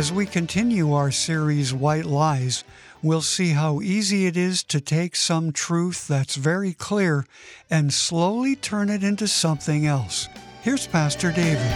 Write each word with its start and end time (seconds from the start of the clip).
As 0.00 0.10
we 0.10 0.24
continue 0.24 0.94
our 0.94 1.10
series, 1.10 1.74
White 1.74 2.06
Lies, 2.06 2.64
we'll 3.02 3.20
see 3.20 3.50
how 3.50 3.82
easy 3.82 4.24
it 4.24 4.34
is 4.34 4.62
to 4.62 4.80
take 4.80 5.14
some 5.14 5.52
truth 5.52 6.08
that's 6.08 6.36
very 6.36 6.72
clear 6.72 7.26
and 7.68 7.92
slowly 7.92 8.56
turn 8.56 8.88
it 8.88 9.04
into 9.04 9.28
something 9.28 9.84
else. 9.84 10.26
Here's 10.62 10.86
Pastor 10.86 11.30
David. 11.32 11.70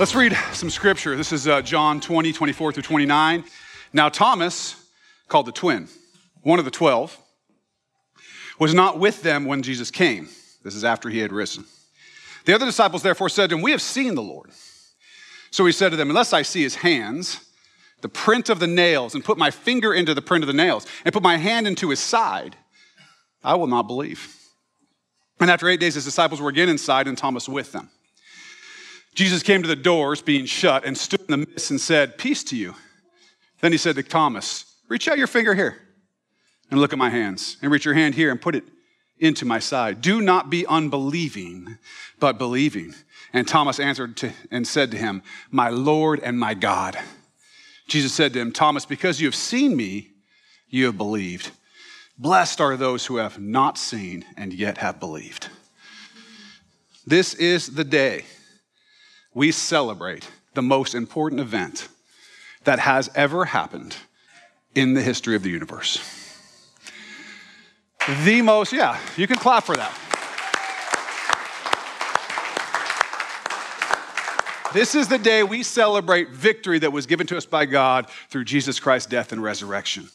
Let's 0.00 0.16
read 0.16 0.36
some 0.52 0.70
scripture. 0.70 1.14
This 1.14 1.30
is 1.30 1.46
uh, 1.46 1.62
John 1.62 2.00
20, 2.00 2.32
24 2.32 2.72
through 2.72 2.82
29. 2.82 3.44
Now, 3.92 4.08
Thomas, 4.08 4.74
called 5.28 5.46
the 5.46 5.52
twin, 5.52 5.86
one 6.42 6.58
of 6.58 6.64
the 6.64 6.72
twelve, 6.72 7.16
was 8.58 8.74
not 8.74 8.98
with 8.98 9.22
them 9.22 9.44
when 9.44 9.62
Jesus 9.62 9.92
came. 9.92 10.28
This 10.64 10.74
is 10.74 10.82
after 10.82 11.08
he 11.08 11.20
had 11.20 11.30
risen. 11.30 11.64
The 12.44 12.54
other 12.54 12.66
disciples 12.66 13.02
therefore 13.02 13.28
said 13.28 13.50
to 13.50 13.56
him, 13.56 13.62
We 13.62 13.70
have 13.70 13.82
seen 13.82 14.14
the 14.14 14.22
Lord. 14.22 14.50
So 15.50 15.66
he 15.66 15.72
said 15.72 15.90
to 15.90 15.96
them, 15.96 16.10
Unless 16.10 16.32
I 16.32 16.42
see 16.42 16.62
his 16.62 16.76
hands, 16.76 17.40
the 18.00 18.08
print 18.08 18.48
of 18.48 18.58
the 18.58 18.66
nails, 18.66 19.14
and 19.14 19.24
put 19.24 19.38
my 19.38 19.50
finger 19.50 19.94
into 19.94 20.14
the 20.14 20.22
print 20.22 20.42
of 20.42 20.48
the 20.48 20.52
nails, 20.52 20.86
and 21.04 21.12
put 21.12 21.22
my 21.22 21.36
hand 21.36 21.66
into 21.66 21.90
his 21.90 22.00
side, 22.00 22.56
I 23.44 23.54
will 23.54 23.66
not 23.66 23.86
believe. 23.86 24.36
And 25.40 25.50
after 25.50 25.68
eight 25.68 25.80
days, 25.80 25.94
his 25.94 26.04
disciples 26.04 26.40
were 26.40 26.48
again 26.48 26.68
inside, 26.68 27.06
and 27.06 27.16
Thomas 27.16 27.48
with 27.48 27.72
them. 27.72 27.90
Jesus 29.14 29.42
came 29.42 29.62
to 29.62 29.68
the 29.68 29.76
doors 29.76 30.22
being 30.22 30.46
shut 30.46 30.84
and 30.84 30.96
stood 30.96 31.20
in 31.20 31.26
the 31.28 31.36
midst 31.36 31.70
and 31.70 31.80
said, 31.80 32.16
Peace 32.16 32.42
to 32.44 32.56
you. 32.56 32.74
Then 33.60 33.72
he 33.72 33.78
said 33.78 33.96
to 33.96 34.02
Thomas, 34.02 34.64
Reach 34.88 35.06
out 35.06 35.18
your 35.18 35.26
finger 35.26 35.54
here 35.54 35.76
and 36.70 36.80
look 36.80 36.92
at 36.92 36.98
my 36.98 37.10
hands, 37.10 37.58
and 37.60 37.70
reach 37.70 37.84
your 37.84 37.94
hand 37.94 38.14
here 38.14 38.30
and 38.30 38.40
put 38.40 38.54
it 38.54 38.64
into 39.22 39.46
my 39.46 39.60
side. 39.60 40.00
Do 40.00 40.20
not 40.20 40.50
be 40.50 40.66
unbelieving, 40.66 41.78
but 42.18 42.38
believing. 42.38 42.92
And 43.32 43.46
Thomas 43.46 43.78
answered 43.78 44.16
to, 44.18 44.32
and 44.50 44.66
said 44.66 44.90
to 44.90 44.98
him, 44.98 45.22
My 45.50 45.70
Lord 45.70 46.20
and 46.20 46.38
my 46.38 46.54
God. 46.54 46.98
Jesus 47.86 48.12
said 48.12 48.32
to 48.32 48.40
him, 48.40 48.52
Thomas, 48.52 48.84
because 48.84 49.20
you 49.20 49.28
have 49.28 49.34
seen 49.34 49.76
me, 49.76 50.10
you 50.68 50.86
have 50.86 50.98
believed. 50.98 51.52
Blessed 52.18 52.60
are 52.60 52.76
those 52.76 53.06
who 53.06 53.16
have 53.16 53.38
not 53.38 53.78
seen 53.78 54.24
and 54.36 54.52
yet 54.52 54.78
have 54.78 54.98
believed. 54.98 55.48
This 57.06 57.34
is 57.34 57.74
the 57.74 57.84
day 57.84 58.24
we 59.34 59.52
celebrate 59.52 60.28
the 60.54 60.62
most 60.62 60.94
important 60.94 61.40
event 61.40 61.88
that 62.64 62.80
has 62.80 63.08
ever 63.14 63.44
happened 63.46 63.96
in 64.74 64.94
the 64.94 65.02
history 65.02 65.36
of 65.36 65.42
the 65.42 65.50
universe. 65.50 66.21
The 68.08 68.42
most, 68.42 68.72
yeah, 68.72 68.98
you 69.16 69.28
can 69.28 69.36
clap 69.36 69.64
for 69.64 69.76
that. 69.76 69.96
This 74.72 74.94
is 74.94 75.06
the 75.06 75.18
day 75.18 75.42
we 75.42 75.62
celebrate 75.62 76.30
victory 76.30 76.78
that 76.80 76.92
was 76.92 77.06
given 77.06 77.26
to 77.28 77.36
us 77.36 77.46
by 77.46 77.66
God 77.66 78.08
through 78.28 78.44
Jesus 78.44 78.80
Christ's 78.80 79.08
death 79.08 79.30
and 79.30 79.42
resurrection. 79.42 80.08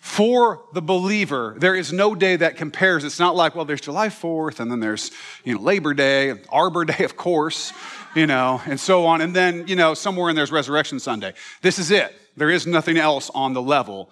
For 0.00 0.62
the 0.72 0.82
believer, 0.82 1.54
there 1.56 1.74
is 1.74 1.92
no 1.92 2.14
day 2.14 2.36
that 2.36 2.56
compares. 2.56 3.02
It's 3.02 3.18
not 3.18 3.34
like, 3.34 3.54
well, 3.54 3.64
there's 3.64 3.80
July 3.80 4.08
4th, 4.08 4.60
and 4.60 4.70
then 4.70 4.80
there's, 4.80 5.10
you 5.44 5.54
know, 5.54 5.60
Labor 5.60 5.94
Day, 5.94 6.34
Arbor 6.50 6.84
Day, 6.84 7.02
of 7.04 7.16
course, 7.16 7.72
you 8.14 8.26
know, 8.26 8.60
and 8.66 8.78
so 8.78 9.06
on. 9.06 9.20
And 9.20 9.34
then, 9.34 9.66
you 9.66 9.76
know, 9.76 9.94
somewhere 9.94 10.28
in 10.30 10.36
there's 10.36 10.52
Resurrection 10.52 11.00
Sunday. 11.00 11.32
This 11.62 11.78
is 11.78 11.90
it. 11.90 12.14
There 12.36 12.50
is 12.50 12.66
nothing 12.66 12.98
else 12.98 13.30
on 13.34 13.52
the 13.52 13.62
level 13.62 14.10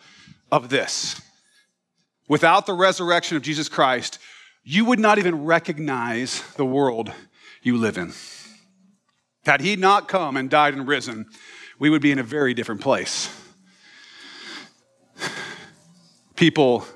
of 0.50 0.68
this. 0.68 1.20
Without 2.28 2.66
the 2.66 2.72
resurrection 2.72 3.36
of 3.36 3.42
Jesus 3.42 3.68
Christ, 3.68 4.18
you 4.62 4.84
would 4.86 4.98
not 4.98 5.18
even 5.18 5.44
recognize 5.44 6.42
the 6.52 6.64
world 6.64 7.12
you 7.62 7.76
live 7.76 7.98
in. 7.98 8.12
Had 9.44 9.60
he 9.60 9.76
not 9.76 10.08
come 10.08 10.36
and 10.36 10.48
died 10.48 10.74
and 10.74 10.88
risen, 10.88 11.26
we 11.78 11.90
would 11.90 12.00
be 12.00 12.10
in 12.10 12.18
a 12.18 12.22
very 12.22 12.54
different 12.54 12.80
place. 12.80 13.28
People 16.34 16.86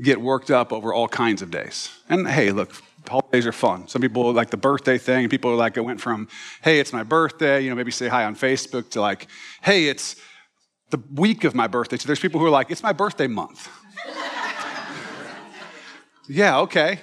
get 0.00 0.20
worked 0.20 0.50
up 0.50 0.72
over 0.72 0.92
all 0.94 1.08
kinds 1.08 1.42
of 1.42 1.50
days. 1.50 1.90
And 2.08 2.28
hey, 2.28 2.52
look, 2.52 2.72
holidays 3.08 3.46
are 3.46 3.52
fun. 3.52 3.88
Some 3.88 4.02
people 4.02 4.32
like 4.32 4.50
the 4.50 4.56
birthday 4.56 4.98
thing. 4.98 5.24
And 5.24 5.30
people 5.30 5.50
are 5.50 5.56
like, 5.56 5.76
it 5.76 5.80
went 5.80 6.00
from, 6.00 6.28
hey, 6.62 6.78
it's 6.78 6.92
my 6.92 7.02
birthday, 7.02 7.62
you 7.62 7.70
know, 7.70 7.76
maybe 7.76 7.90
say 7.90 8.08
hi 8.08 8.24
on 8.24 8.36
Facebook 8.36 8.90
to 8.90 9.00
like, 9.00 9.26
hey, 9.62 9.88
it's 9.88 10.16
the 10.90 11.02
week 11.14 11.44
of 11.44 11.54
my 11.54 11.66
birthday. 11.66 11.96
So 11.96 12.06
there's 12.06 12.20
people 12.20 12.38
who 12.38 12.46
are 12.46 12.50
like, 12.50 12.70
it's 12.70 12.82
my 12.82 12.92
birthday 12.92 13.26
month. 13.26 13.68
Yeah, 16.28 16.60
okay. 16.60 16.98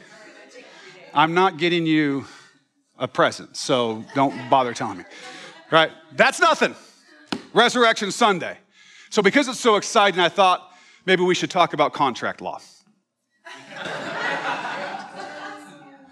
I'm 1.14 1.34
not 1.34 1.58
getting 1.58 1.86
you 1.86 2.26
a 2.98 3.08
present, 3.08 3.56
so 3.56 4.04
don't 4.16 4.50
bother 4.50 4.74
telling 4.74 4.98
me. 5.00 5.04
Right? 5.72 5.92
That's 6.14 6.40
nothing. 6.40 6.76
Resurrection 7.54 8.12
Sunday. 8.12 8.58
So, 9.10 9.22
because 9.22 9.48
it's 9.48 9.60
so 9.60 9.76
exciting, 9.76 10.20
I 10.20 10.30
thought 10.30 10.72
maybe 11.06 11.24
we 11.24 11.36
should 11.36 11.52
talk 11.52 11.74
about 11.74 11.94
contract 11.94 12.42
law. 12.42 12.60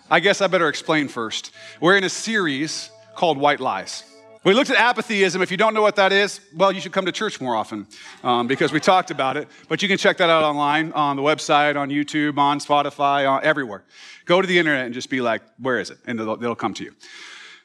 I 0.09 0.19
guess 0.19 0.41
I 0.41 0.47
better 0.47 0.67
explain 0.67 1.07
first. 1.07 1.51
We're 1.79 1.97
in 1.97 2.03
a 2.03 2.09
series 2.09 2.91
called 3.15 3.37
White 3.37 3.59
Lies. 3.59 4.03
We 4.43 4.55
looked 4.55 4.71
at 4.71 4.77
apathyism. 4.77 5.43
If 5.43 5.51
you 5.51 5.57
don't 5.57 5.75
know 5.75 5.83
what 5.83 5.97
that 5.97 6.11
is, 6.11 6.41
well, 6.55 6.71
you 6.71 6.81
should 6.81 6.91
come 6.91 7.05
to 7.05 7.11
church 7.11 7.39
more 7.39 7.55
often 7.55 7.85
um, 8.23 8.47
because 8.47 8.71
we 8.71 8.79
talked 8.79 9.11
about 9.11 9.37
it. 9.37 9.47
But 9.69 9.83
you 9.83 9.87
can 9.87 9.99
check 9.99 10.17
that 10.17 10.31
out 10.31 10.43
online 10.43 10.91
on 10.93 11.15
the 11.15 11.21
website, 11.21 11.75
on 11.75 11.89
YouTube, 11.89 12.39
on 12.39 12.59
Spotify, 12.59 13.29
on, 13.29 13.43
everywhere. 13.43 13.83
Go 14.25 14.41
to 14.41 14.47
the 14.47 14.57
internet 14.57 14.85
and 14.85 14.95
just 14.95 15.11
be 15.11 15.21
like, 15.21 15.43
where 15.59 15.79
is 15.79 15.91
it? 15.91 15.99
And 16.07 16.19
it'll, 16.19 16.41
it'll 16.41 16.55
come 16.55 16.73
to 16.73 16.83
you. 16.83 16.95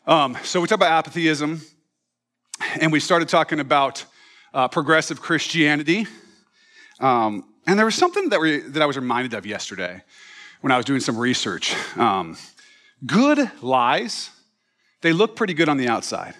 Um, 0.06 0.36
so 0.44 0.60
we 0.60 0.68
talked 0.68 0.82
about 0.82 1.06
apathyism, 1.06 1.66
and 2.78 2.92
we 2.92 3.00
started 3.00 3.30
talking 3.30 3.58
about 3.58 4.04
uh, 4.52 4.68
progressive 4.68 5.22
Christianity. 5.22 6.06
Um, 7.00 7.54
and 7.66 7.78
there 7.78 7.86
was 7.86 7.94
something 7.94 8.28
that, 8.28 8.40
we, 8.40 8.58
that 8.58 8.82
I 8.82 8.86
was 8.86 8.96
reminded 8.96 9.32
of 9.32 9.46
yesterday 9.46 10.02
when 10.60 10.72
I 10.72 10.76
was 10.76 10.84
doing 10.84 11.00
some 11.00 11.16
research. 11.16 11.74
Um, 11.96 12.36
good 13.06 13.50
lies, 13.62 14.28
they 15.00 15.14
look 15.14 15.36
pretty 15.36 15.54
good 15.54 15.70
on 15.70 15.78
the 15.78 15.88
outside. 15.88 16.34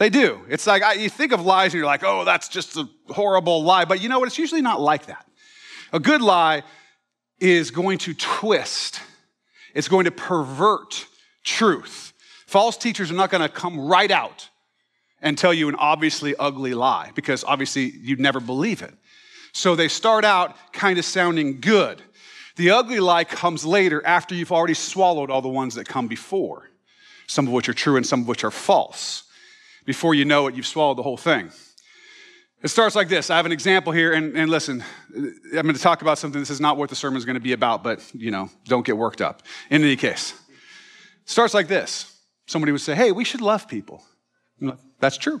They 0.00 0.08
do. 0.08 0.40
It's 0.48 0.66
like 0.66 0.82
I, 0.82 0.94
you 0.94 1.10
think 1.10 1.30
of 1.30 1.42
lies 1.42 1.74
and 1.74 1.78
you're 1.78 1.86
like, 1.86 2.02
oh, 2.02 2.24
that's 2.24 2.48
just 2.48 2.74
a 2.78 2.88
horrible 3.08 3.62
lie. 3.62 3.84
But 3.84 4.00
you 4.00 4.08
know 4.08 4.18
what? 4.18 4.28
It's 4.28 4.38
usually 4.38 4.62
not 4.62 4.80
like 4.80 5.06
that. 5.06 5.26
A 5.92 6.00
good 6.00 6.22
lie 6.22 6.62
is 7.38 7.70
going 7.70 7.98
to 7.98 8.14
twist, 8.14 9.00
it's 9.74 9.88
going 9.88 10.06
to 10.06 10.10
pervert 10.10 11.06
truth. 11.44 12.14
False 12.46 12.78
teachers 12.78 13.10
are 13.10 13.14
not 13.14 13.30
going 13.30 13.42
to 13.42 13.48
come 13.48 13.78
right 13.78 14.10
out 14.10 14.48
and 15.20 15.36
tell 15.36 15.52
you 15.52 15.68
an 15.68 15.74
obviously 15.74 16.34
ugly 16.34 16.72
lie 16.72 17.12
because 17.14 17.44
obviously 17.44 17.92
you'd 18.00 18.20
never 18.20 18.40
believe 18.40 18.80
it. 18.80 18.94
So 19.52 19.76
they 19.76 19.88
start 19.88 20.24
out 20.24 20.56
kind 20.72 20.98
of 20.98 21.04
sounding 21.04 21.60
good. 21.60 22.00
The 22.56 22.70
ugly 22.70 23.00
lie 23.00 23.24
comes 23.24 23.66
later 23.66 24.04
after 24.06 24.34
you've 24.34 24.50
already 24.50 24.74
swallowed 24.74 25.30
all 25.30 25.42
the 25.42 25.48
ones 25.48 25.74
that 25.74 25.86
come 25.86 26.08
before, 26.08 26.70
some 27.26 27.46
of 27.46 27.52
which 27.52 27.68
are 27.68 27.74
true 27.74 27.96
and 27.96 28.06
some 28.06 28.22
of 28.22 28.28
which 28.28 28.44
are 28.44 28.50
false 28.50 29.24
before 29.86 30.14
you 30.14 30.24
know 30.24 30.46
it, 30.46 30.54
you've 30.54 30.66
swallowed 30.66 30.98
the 30.98 31.02
whole 31.02 31.16
thing. 31.16 31.50
It 32.62 32.68
starts 32.68 32.94
like 32.94 33.08
this. 33.08 33.30
I 33.30 33.36
have 33.36 33.46
an 33.46 33.52
example 33.52 33.92
here, 33.92 34.12
and, 34.12 34.36
and 34.36 34.50
listen, 34.50 34.84
I'm 35.16 35.62
going 35.62 35.74
to 35.74 35.80
talk 35.80 36.02
about 36.02 36.18
something. 36.18 36.40
This 36.40 36.50
is 36.50 36.60
not 36.60 36.76
what 36.76 36.90
the 36.90 36.96
sermon 36.96 37.16
is 37.16 37.24
going 37.24 37.34
to 37.34 37.40
be 37.40 37.52
about, 37.52 37.82
but 37.82 38.04
you 38.14 38.30
know, 38.30 38.50
don't 38.66 38.84
get 38.84 38.96
worked 38.96 39.22
up. 39.22 39.42
In 39.70 39.82
any 39.82 39.96
case, 39.96 40.32
it 41.22 41.30
starts 41.30 41.54
like 41.54 41.68
this. 41.68 42.18
Somebody 42.46 42.72
would 42.72 42.82
say, 42.82 42.94
"Hey, 42.94 43.12
we 43.12 43.24
should 43.24 43.40
love 43.40 43.66
people." 43.66 44.04
Like, 44.60 44.76
That's 44.98 45.16
true, 45.16 45.40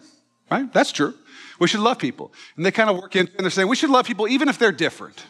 right? 0.50 0.72
That's 0.72 0.92
true. 0.92 1.12
We 1.58 1.68
should 1.68 1.80
love 1.80 1.98
people, 1.98 2.32
and 2.56 2.64
they 2.64 2.70
kind 2.70 2.88
of 2.88 2.96
work 2.96 3.14
in, 3.16 3.28
and 3.36 3.40
they're 3.40 3.50
saying 3.50 3.68
we 3.68 3.76
should 3.76 3.90
love 3.90 4.06
people 4.06 4.26
even 4.26 4.48
if 4.48 4.58
they're 4.58 4.72
different. 4.72 5.22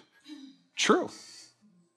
True. 0.77 1.11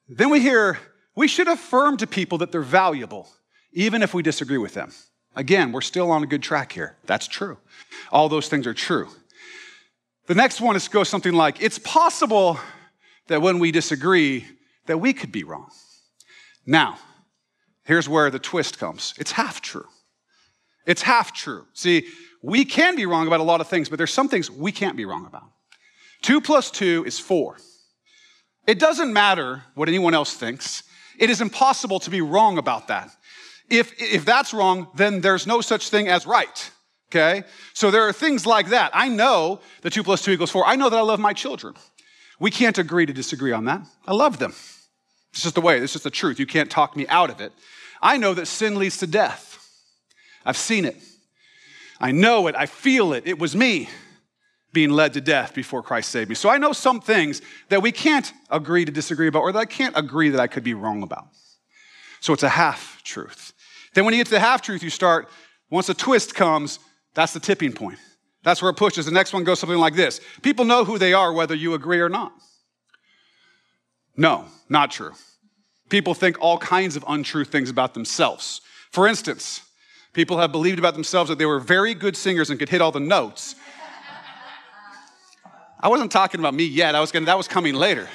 Then 0.08 0.32
we 0.32 0.40
hear 0.40 0.80
we 1.16 1.28
should 1.28 1.48
affirm 1.48 1.98
to 1.98 2.08
people 2.08 2.40
that 2.40 2.52
they're 2.52 2.62
valuable, 2.62 3.30
even 3.74 4.02
if 4.02 4.16
we 4.16 4.24
disagree 4.24 4.58
with 4.58 4.74
them. 4.74 4.92
Again, 5.36 5.72
we're 5.72 5.82
still 5.82 6.12
on 6.12 6.24
a 6.24 6.28
good 6.28 6.44
track 6.44 6.72
here. 6.72 6.96
That's 7.06 7.28
true. 7.28 7.58
All 8.12 8.30
those 8.30 8.50
things 8.50 8.68
are 8.68 8.74
true. 8.74 9.10
The 10.28 10.36
next 10.36 10.62
one 10.62 10.76
is 10.76 10.86
to 10.86 10.90
go 10.90 11.04
something 11.04 11.34
like, 11.34 11.62
it's 11.62 11.80
possible 11.80 12.60
that 13.28 13.42
when 13.42 13.60
we 13.60 13.72
disagree, 13.72 14.46
that 14.86 15.00
we 15.00 15.14
could 15.14 15.32
be 15.32 15.44
wrong. 15.44 15.70
Now, 16.66 16.98
here's 17.84 18.08
where 18.08 18.30
the 18.30 18.40
twist 18.40 18.80
comes. 18.80 19.14
It's 19.18 19.32
half 19.32 19.62
true. 19.62 19.88
It's 20.86 21.02
half 21.02 21.34
true. 21.34 21.66
See, 21.74 22.08
we 22.42 22.66
can 22.66 22.96
be 22.96 23.06
wrong 23.06 23.28
about 23.28 23.40
a 23.40 23.44
lot 23.44 23.62
of 23.62 23.68
things, 23.68 23.90
but 23.90 23.98
there's 23.98 24.14
some 24.14 24.30
things 24.30 24.52
we 24.52 24.72
can't 24.72 24.98
be 24.98 25.06
wrong 25.06 25.26
about. 25.26 25.50
Two 26.22 26.40
plus 26.42 26.72
two 26.72 27.04
is 27.06 27.20
four. 27.20 27.58
It 28.66 28.80
doesn't 28.80 29.12
matter 29.12 29.64
what 29.76 29.90
anyone 29.90 30.14
else 30.14 30.34
thinks. 30.34 30.84
It 31.20 31.30
is 31.30 31.42
impossible 31.42 32.00
to 32.02 32.10
be 32.10 32.22
wrong 32.22 32.58
about 32.58 32.88
that. 32.88 33.10
If, 33.74 33.94
if 34.00 34.24
that's 34.24 34.54
wrong, 34.54 34.88
then 34.94 35.22
there's 35.22 35.48
no 35.48 35.60
such 35.60 35.90
thing 35.90 36.08
as 36.08 36.28
right. 36.28 36.72
Okay? 37.10 37.44
So 37.74 37.90
there 37.90 38.08
are 38.08 38.14
things 38.14 38.46
like 38.46 38.70
that. 38.70 38.92
I 38.94 39.08
know 39.08 39.62
that 39.82 39.94
two 39.94 40.04
plus 40.04 40.22
two 40.22 40.32
equals 40.32 40.52
four. 40.52 40.66
I 40.66 40.76
know 40.76 40.90
that 40.90 40.98
I 40.98 41.02
love 41.02 41.20
my 41.20 41.34
children. 41.34 41.74
We 42.40 42.52
can't 42.52 42.78
agree 42.78 43.08
to 43.08 43.14
disagree 43.14 43.52
on 43.52 43.66
that. 43.66 43.82
I 44.06 44.14
love 44.14 44.38
them. 44.38 44.54
It's 45.32 45.42
just 45.42 45.56
the 45.56 45.62
way, 45.62 45.80
it's 45.80 45.94
just 45.94 46.04
the 46.04 46.12
truth. 46.12 46.40
You 46.40 46.46
can't 46.46 46.70
talk 46.70 46.96
me 46.96 47.08
out 47.08 47.32
of 47.32 47.42
it. 47.42 47.52
I 48.00 48.18
know 48.18 48.36
that 48.36 48.46
sin 48.46 48.76
leads 48.76 48.98
to 48.98 49.08
death. 49.08 49.58
I've 50.46 50.58
seen 50.58 50.86
it. 50.86 50.98
I 52.00 52.12
know 52.12 52.46
it. 52.48 52.56
I 52.56 52.68
feel 52.68 53.14
it. 53.14 53.26
It 53.26 53.40
was 53.40 53.56
me 53.56 53.90
being 54.72 54.92
led 54.92 55.14
to 55.14 55.22
death 55.22 55.56
before 55.56 55.82
Christ 55.82 56.10
saved 56.10 56.30
me. 56.30 56.36
So 56.36 56.50
I 56.50 56.58
know 56.58 56.74
some 56.74 57.00
things 57.00 57.42
that 57.70 57.82
we 57.82 57.92
can't 57.92 58.32
agree 58.50 58.86
to 58.86 58.92
disagree 58.92 59.28
about 59.28 59.42
or 59.42 59.52
that 59.52 59.60
I 59.60 59.66
can't 59.66 59.98
agree 59.98 60.30
that 60.30 60.40
I 60.40 60.48
could 60.48 60.64
be 60.64 60.74
wrong 60.74 61.02
about. 61.02 61.28
So 62.20 62.34
it's 62.34 62.44
a 62.44 62.50
half 62.50 63.02
truth. 63.04 63.53
Then 63.94 64.06
when 64.06 64.14
you 64.14 64.20
get 64.20 64.26
to 64.28 64.32
the 64.32 64.40
half 64.40 64.62
truth, 64.62 64.84
you 64.84 64.90
start, 64.90 65.30
once 65.70 65.90
a 65.90 65.94
twist 65.94 66.36
comes, 66.36 66.80
that's 67.14 67.34
the 67.34 67.40
tipping 67.40 67.74
point. 67.74 68.00
That's 68.44 68.62
where 68.62 68.72
it 68.72 68.76
pushes. 68.76 69.06
The 69.06 69.12
next 69.12 69.34
one 69.34 69.44
goes 69.44 69.60
something 69.60 69.78
like 69.78 69.96
this 69.96 70.20
People 70.42 70.66
know 70.66 70.84
who 70.84 70.98
they 70.98 71.14
are 71.14 71.32
whether 71.32 71.56
you 71.56 71.74
agree 71.74 72.00
or 72.00 72.10
not. 72.10 72.34
No, 74.16 74.46
not 74.70 74.92
true. 74.92 75.14
People 75.90 76.14
think 76.14 76.38
all 76.40 76.58
kinds 76.58 76.96
of 76.96 77.04
untrue 77.08 77.46
things 77.46 77.70
about 77.70 77.94
themselves. 77.94 78.62
For 78.92 79.08
instance, 79.08 79.62
people 80.14 80.38
have 80.38 80.52
believed 80.52 80.80
about 80.80 80.94
themselves 80.94 81.30
that 81.30 81.38
they 81.40 81.46
were 81.46 81.60
very 81.60 81.94
good 81.94 82.16
singers 82.16 82.50
and 82.50 82.60
could 82.60 82.70
hit 82.70 82.82
all 82.82 82.92
the 82.92 83.00
notes. 83.00 83.56
I 85.80 85.90
wasn't 85.90 86.12
talking 86.12 86.40
about 86.40 86.54
me 86.54 86.64
yet. 86.64 86.96
I 86.96 87.02
was 87.02 87.12
gonna, 87.12 87.26
that 87.26 87.38
was 87.38 87.48
coming 87.48 87.76
later. 87.76 88.08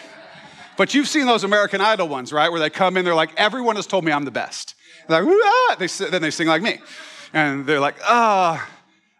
But 0.77 0.95
you've 0.95 1.09
seen 1.09 1.27
those 1.27 1.45
American 1.45 1.81
Idol 1.81 2.09
ones, 2.09 2.33
right? 2.33 2.51
Where 2.51 2.61
they 2.61 2.71
come 2.71 2.97
in, 2.97 3.05
they're 3.05 3.15
like, 3.15 3.35
everyone 3.37 3.77
has 3.77 3.87
told 3.87 4.05
me 4.05 4.13
I'm 4.13 4.25
the 4.25 4.31
best. 4.31 4.75
They're 5.09 5.23
like, 5.23 5.35
ah! 5.43 5.77
they, 5.79 5.87
then 5.87 6.23
they 6.23 6.31
sing 6.31 6.49
like 6.49 6.63
me. 6.63 6.79
And 7.33 7.67
they're 7.67 7.81
like, 7.81 7.97
ah, 8.03 8.69
oh, 8.69 8.75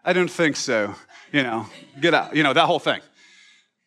I 0.05 0.13
don't 0.13 0.29
think 0.31 0.55
so. 0.55 0.95
You 1.31 1.43
know, 1.43 1.67
get 1.99 2.13
out. 2.13 2.35
You 2.35 2.43
know, 2.43 2.53
that 2.53 2.65
whole 2.65 2.79
thing. 2.79 3.01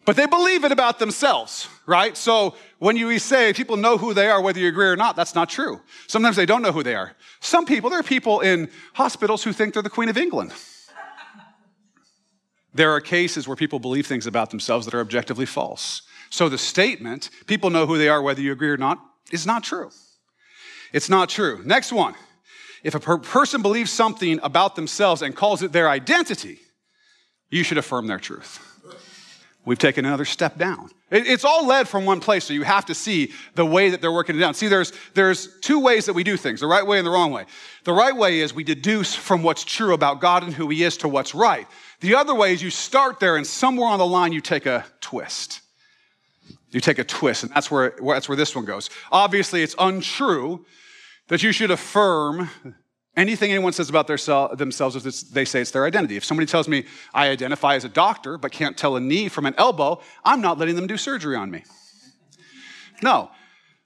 But 0.04 0.16
they 0.16 0.26
believe 0.26 0.64
it 0.64 0.72
about 0.72 0.98
themselves, 0.98 1.68
right? 1.86 2.16
So 2.16 2.56
when 2.80 2.96
you 2.96 3.16
say 3.20 3.52
people 3.52 3.76
know 3.76 3.96
who 3.96 4.14
they 4.14 4.28
are, 4.28 4.40
whether 4.40 4.58
you 4.58 4.66
agree 4.66 4.86
or 4.86 4.96
not, 4.96 5.14
that's 5.14 5.34
not 5.34 5.48
true. 5.48 5.80
Sometimes 6.08 6.34
they 6.34 6.46
don't 6.46 6.60
know 6.60 6.72
who 6.72 6.82
they 6.82 6.96
are. 6.96 7.12
Some 7.40 7.66
people, 7.66 7.88
there 7.88 8.00
are 8.00 8.04
people 8.04 8.40
in 8.40 8.68
hospitals 8.94 9.44
who 9.44 9.52
think 9.52 9.74
they're 9.74 9.82
the 9.82 9.90
Queen 9.90 10.08
of 10.08 10.18
England. 10.18 10.52
There 12.74 12.90
are 12.90 13.00
cases 13.00 13.46
where 13.46 13.56
people 13.56 13.78
believe 13.78 14.06
things 14.06 14.26
about 14.26 14.50
themselves 14.50 14.86
that 14.86 14.94
are 14.94 15.00
objectively 15.00 15.46
false. 15.46 16.02
So 16.30 16.48
the 16.48 16.58
statement, 16.58 17.30
people 17.46 17.70
know 17.70 17.86
who 17.86 17.98
they 17.98 18.08
are, 18.08 18.22
whether 18.22 18.40
you 18.40 18.50
agree 18.50 18.70
or 18.70 18.78
not, 18.78 18.98
is 19.30 19.46
not 19.46 19.62
true. 19.62 19.90
It's 20.92 21.08
not 21.08 21.28
true. 21.28 21.62
Next 21.64 21.92
one. 21.92 22.14
If 22.82 22.94
a 22.94 23.00
per- 23.00 23.18
person 23.18 23.62
believes 23.62 23.90
something 23.90 24.40
about 24.42 24.76
themselves 24.76 25.22
and 25.22 25.34
calls 25.34 25.62
it 25.62 25.72
their 25.72 25.88
identity, 25.88 26.58
you 27.50 27.62
should 27.62 27.78
affirm 27.78 28.06
their 28.06 28.18
truth. 28.18 28.68
We've 29.64 29.78
taken 29.78 30.04
another 30.04 30.24
step 30.24 30.58
down. 30.58 30.90
It's 31.08 31.44
all 31.44 31.66
led 31.66 31.86
from 31.86 32.04
one 32.04 32.18
place, 32.18 32.44
so 32.44 32.52
you 32.52 32.64
have 32.64 32.86
to 32.86 32.94
see 32.94 33.32
the 33.54 33.64
way 33.64 33.90
that 33.90 34.00
they're 34.00 34.10
working 34.10 34.34
it 34.34 34.40
down. 34.40 34.54
See, 34.54 34.66
there's, 34.66 34.92
there's 35.14 35.60
two 35.60 35.78
ways 35.78 36.06
that 36.06 36.14
we 36.14 36.24
do 36.24 36.36
things 36.36 36.60
the 36.60 36.66
right 36.66 36.84
way 36.84 36.98
and 36.98 37.06
the 37.06 37.12
wrong 37.12 37.30
way. 37.30 37.44
The 37.84 37.92
right 37.92 38.16
way 38.16 38.40
is 38.40 38.52
we 38.52 38.64
deduce 38.64 39.14
from 39.14 39.44
what's 39.44 39.62
true 39.62 39.94
about 39.94 40.20
God 40.20 40.42
and 40.42 40.52
who 40.52 40.68
He 40.68 40.82
is 40.82 40.96
to 40.98 41.08
what's 41.08 41.32
right. 41.34 41.68
The 42.00 42.16
other 42.16 42.34
way 42.34 42.54
is 42.54 42.62
you 42.62 42.70
start 42.70 43.20
there, 43.20 43.36
and 43.36 43.46
somewhere 43.46 43.88
on 43.88 44.00
the 44.00 44.06
line, 44.06 44.32
you 44.32 44.40
take 44.40 44.66
a 44.66 44.84
twist. 45.00 45.61
You 46.72 46.80
take 46.80 46.98
a 46.98 47.04
twist, 47.04 47.44
and 47.44 47.52
that's 47.52 47.70
where, 47.70 47.94
that's 48.02 48.28
where 48.28 48.36
this 48.36 48.56
one 48.56 48.64
goes. 48.64 48.90
Obviously, 49.10 49.62
it's 49.62 49.74
untrue 49.78 50.64
that 51.28 51.42
you 51.42 51.52
should 51.52 51.70
affirm 51.70 52.50
Anything 53.14 53.50
anyone 53.50 53.74
says 53.74 53.90
about 53.90 54.06
their 54.06 54.16
themselves, 54.56 54.96
is 54.96 55.30
they 55.30 55.44
say 55.44 55.60
it's 55.60 55.70
their 55.70 55.84
identity. 55.84 56.16
If 56.16 56.24
somebody 56.24 56.46
tells 56.46 56.66
me 56.66 56.84
I 57.12 57.28
identify 57.28 57.74
as 57.74 57.84
a 57.84 57.88
doctor 57.90 58.38
but 58.38 58.52
can't 58.52 58.76
tell 58.76 58.96
a 58.96 59.00
knee 59.00 59.28
from 59.28 59.44
an 59.44 59.54
elbow, 59.58 60.00
I'm 60.24 60.40
not 60.40 60.58
letting 60.58 60.76
them 60.76 60.86
do 60.86 60.96
surgery 60.96 61.36
on 61.36 61.50
me. 61.50 61.62
No, 63.02 63.30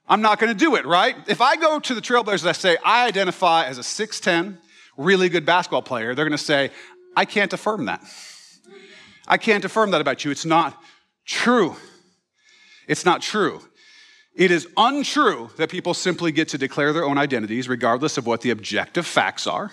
I'm 0.07 0.21
not 0.21 0.39
going 0.39 0.53
to 0.53 0.57
do 0.57 0.75
it, 0.75 0.85
right? 0.85 1.15
If 1.27 1.41
I 1.41 1.57
go 1.57 1.77
to 1.79 1.93
the 1.93 1.99
Trailblazers 1.99 2.41
and 2.41 2.49
I 2.49 2.53
say 2.53 2.77
I 2.85 3.05
identify 3.05 3.65
as 3.65 3.77
a 3.77 3.81
6'10, 3.81 4.59
really 4.95 5.27
good 5.27 5.45
basketball 5.45 5.81
player, 5.81 6.15
they're 6.15 6.25
going 6.25 6.31
to 6.31 6.37
say, 6.37 6.71
I 7.13 7.25
can't 7.25 7.51
affirm 7.51 7.85
that. 7.85 8.01
I 9.27 9.37
can't 9.37 9.65
affirm 9.65 9.91
that 9.91 9.99
about 9.99 10.23
you. 10.23 10.31
It's 10.31 10.45
not 10.45 10.81
true. 11.25 11.75
It's 12.87 13.05
not 13.05 13.21
true. 13.21 13.61
It 14.35 14.51
is 14.51 14.67
untrue 14.77 15.49
that 15.57 15.69
people 15.69 15.93
simply 15.93 16.31
get 16.31 16.49
to 16.49 16.57
declare 16.57 16.93
their 16.93 17.05
own 17.05 17.17
identities 17.17 17.67
regardless 17.67 18.17
of 18.17 18.25
what 18.25 18.41
the 18.41 18.51
objective 18.51 19.05
facts 19.05 19.47
are, 19.47 19.71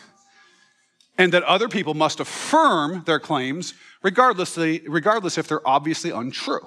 and 1.17 1.33
that 1.33 1.43
other 1.45 1.69
people 1.69 1.95
must 1.95 2.19
affirm 2.19 3.05
their 3.05 3.21
claims 3.21 3.75
regardless, 4.03 4.57
regardless 4.57 5.39
if 5.39 5.47
they're 5.47 5.67
obviously 5.67 6.11
untrue. 6.11 6.67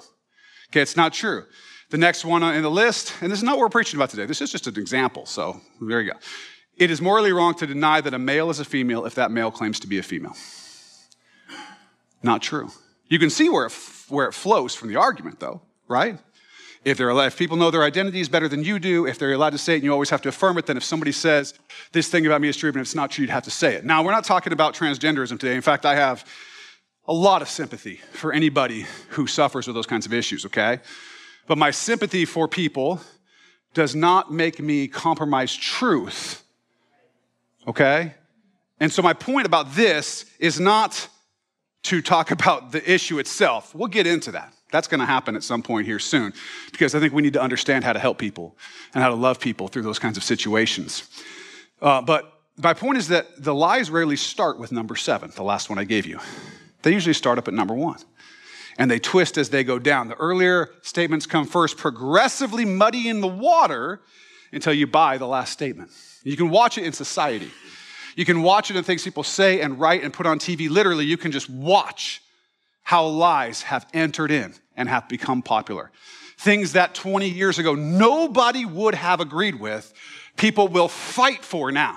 Okay, 0.70 0.80
it's 0.80 0.96
not 0.96 1.12
true. 1.12 1.44
The 1.90 1.98
next 1.98 2.24
one 2.24 2.42
in 2.42 2.62
the 2.62 2.70
list, 2.70 3.14
and 3.20 3.32
this 3.32 3.38
is 3.38 3.42
not 3.42 3.56
what 3.56 3.62
we're 3.62 3.68
preaching 3.70 3.98
about 3.98 4.10
today, 4.10 4.26
this 4.26 4.40
is 4.40 4.52
just 4.52 4.66
an 4.66 4.78
example, 4.78 5.26
so 5.26 5.60
there 5.80 6.00
you 6.00 6.12
go. 6.12 6.18
It 6.76 6.90
is 6.90 7.00
morally 7.00 7.32
wrong 7.32 7.54
to 7.56 7.66
deny 7.66 8.00
that 8.00 8.14
a 8.14 8.18
male 8.18 8.50
is 8.50 8.60
a 8.60 8.64
female 8.64 9.04
if 9.06 9.16
that 9.16 9.30
male 9.30 9.50
claims 9.50 9.80
to 9.80 9.86
be 9.86 9.98
a 9.98 10.02
female. 10.02 10.36
Not 12.22 12.42
true. 12.42 12.70
You 13.08 13.18
can 13.18 13.30
see 13.30 13.48
where 13.48 13.66
it, 13.66 13.72
where 14.08 14.28
it 14.28 14.34
flows 14.34 14.74
from 14.74 14.88
the 14.88 14.96
argument, 14.96 15.40
though, 15.40 15.62
right? 15.88 16.18
If, 16.84 16.96
they're 16.96 17.08
allowed, 17.08 17.26
if 17.26 17.36
people 17.36 17.56
know 17.56 17.70
their 17.70 17.82
identity 17.82 18.20
is 18.20 18.28
better 18.28 18.48
than 18.48 18.62
you 18.62 18.78
do, 18.78 19.06
if 19.06 19.18
they're 19.18 19.32
allowed 19.32 19.50
to 19.50 19.58
say 19.58 19.74
it 19.74 19.76
and 19.76 19.84
you 19.84 19.92
always 19.92 20.10
have 20.10 20.22
to 20.22 20.28
affirm 20.28 20.58
it, 20.58 20.66
then 20.66 20.76
if 20.76 20.84
somebody 20.84 21.12
says, 21.12 21.54
this 21.92 22.08
thing 22.08 22.26
about 22.26 22.40
me 22.40 22.48
is 22.48 22.56
true, 22.56 22.72
but 22.72 22.80
it's 22.80 22.94
not 22.94 23.10
true, 23.10 23.22
you'd 23.22 23.30
have 23.30 23.44
to 23.44 23.50
say 23.50 23.74
it. 23.74 23.84
Now, 23.84 24.02
we're 24.02 24.12
not 24.12 24.24
talking 24.24 24.52
about 24.52 24.74
transgenderism 24.74 25.38
today. 25.40 25.56
In 25.56 25.62
fact, 25.62 25.84
I 25.84 25.96
have 25.96 26.24
a 27.06 27.12
lot 27.12 27.42
of 27.42 27.48
sympathy 27.48 28.00
for 28.12 28.32
anybody 28.32 28.86
who 29.10 29.26
suffers 29.26 29.66
with 29.66 29.74
those 29.74 29.86
kinds 29.86 30.06
of 30.06 30.12
issues, 30.12 30.46
okay? 30.46 30.80
But 31.46 31.58
my 31.58 31.70
sympathy 31.70 32.24
for 32.24 32.46
people 32.46 33.00
does 33.74 33.94
not 33.94 34.32
make 34.32 34.60
me 34.60 34.88
compromise 34.88 35.54
truth, 35.54 36.44
okay? 37.66 38.14
And 38.80 38.92
so, 38.92 39.02
my 39.02 39.12
point 39.14 39.46
about 39.46 39.74
this 39.74 40.26
is 40.38 40.60
not 40.60 41.08
to 41.84 42.02
talk 42.02 42.30
about 42.30 42.72
the 42.72 42.90
issue 42.90 43.18
itself. 43.18 43.74
We'll 43.74 43.88
get 43.88 44.06
into 44.06 44.32
that. 44.32 44.52
That's 44.70 44.88
going 44.88 45.00
to 45.00 45.06
happen 45.06 45.34
at 45.34 45.42
some 45.42 45.62
point 45.62 45.86
here 45.86 45.98
soon 45.98 46.34
because 46.70 46.94
I 46.94 47.00
think 47.00 47.14
we 47.14 47.22
need 47.22 47.32
to 47.32 47.42
understand 47.42 47.84
how 47.84 47.94
to 47.94 47.98
help 47.98 48.18
people 48.18 48.56
and 48.94 49.02
how 49.02 49.08
to 49.08 49.14
love 49.14 49.40
people 49.40 49.68
through 49.68 49.82
those 49.82 49.98
kinds 49.98 50.16
of 50.16 50.24
situations. 50.24 51.08
Uh, 51.80 52.02
but 52.02 52.40
my 52.58 52.74
point 52.74 52.98
is 52.98 53.08
that 53.08 53.42
the 53.42 53.54
lies 53.54 53.90
rarely 53.90 54.16
start 54.16 54.58
with 54.58 54.72
number 54.72 54.96
seven, 54.96 55.30
the 55.34 55.44
last 55.44 55.70
one 55.70 55.78
I 55.78 55.84
gave 55.84 56.04
you. 56.04 56.18
They 56.82 56.92
usually 56.92 57.14
start 57.14 57.38
up 57.38 57.48
at 57.48 57.54
number 57.54 57.74
one 57.74 57.98
and 58.78 58.90
they 58.90 58.98
twist 58.98 59.36
as 59.36 59.50
they 59.50 59.64
go 59.64 59.78
down. 59.78 60.08
The 60.08 60.14
earlier 60.14 60.70
statements 60.82 61.26
come 61.26 61.46
first, 61.46 61.76
progressively 61.76 62.64
muddying 62.64 63.20
the 63.20 63.28
water 63.28 64.00
until 64.52 64.72
you 64.72 64.86
buy 64.86 65.18
the 65.18 65.26
last 65.26 65.52
statement. 65.52 65.90
You 66.22 66.36
can 66.36 66.48
watch 66.48 66.78
it 66.78 66.84
in 66.84 66.92
society. 66.92 67.50
You 68.18 68.24
can 68.24 68.42
watch 68.42 68.68
it 68.68 68.74
in 68.74 68.82
things 68.82 69.04
people 69.04 69.22
say 69.22 69.60
and 69.60 69.78
write 69.78 70.02
and 70.02 70.12
put 70.12 70.26
on 70.26 70.40
TV. 70.40 70.68
Literally, 70.68 71.04
you 71.04 71.16
can 71.16 71.30
just 71.30 71.48
watch 71.48 72.20
how 72.82 73.06
lies 73.06 73.62
have 73.62 73.86
entered 73.94 74.32
in 74.32 74.54
and 74.76 74.88
have 74.88 75.08
become 75.08 75.40
popular. 75.40 75.92
Things 76.36 76.72
that 76.72 76.96
20 76.96 77.28
years 77.28 77.60
ago 77.60 77.76
nobody 77.76 78.64
would 78.64 78.96
have 78.96 79.20
agreed 79.20 79.54
with, 79.60 79.94
people 80.36 80.66
will 80.66 80.88
fight 80.88 81.44
for 81.44 81.70
now. 81.70 81.96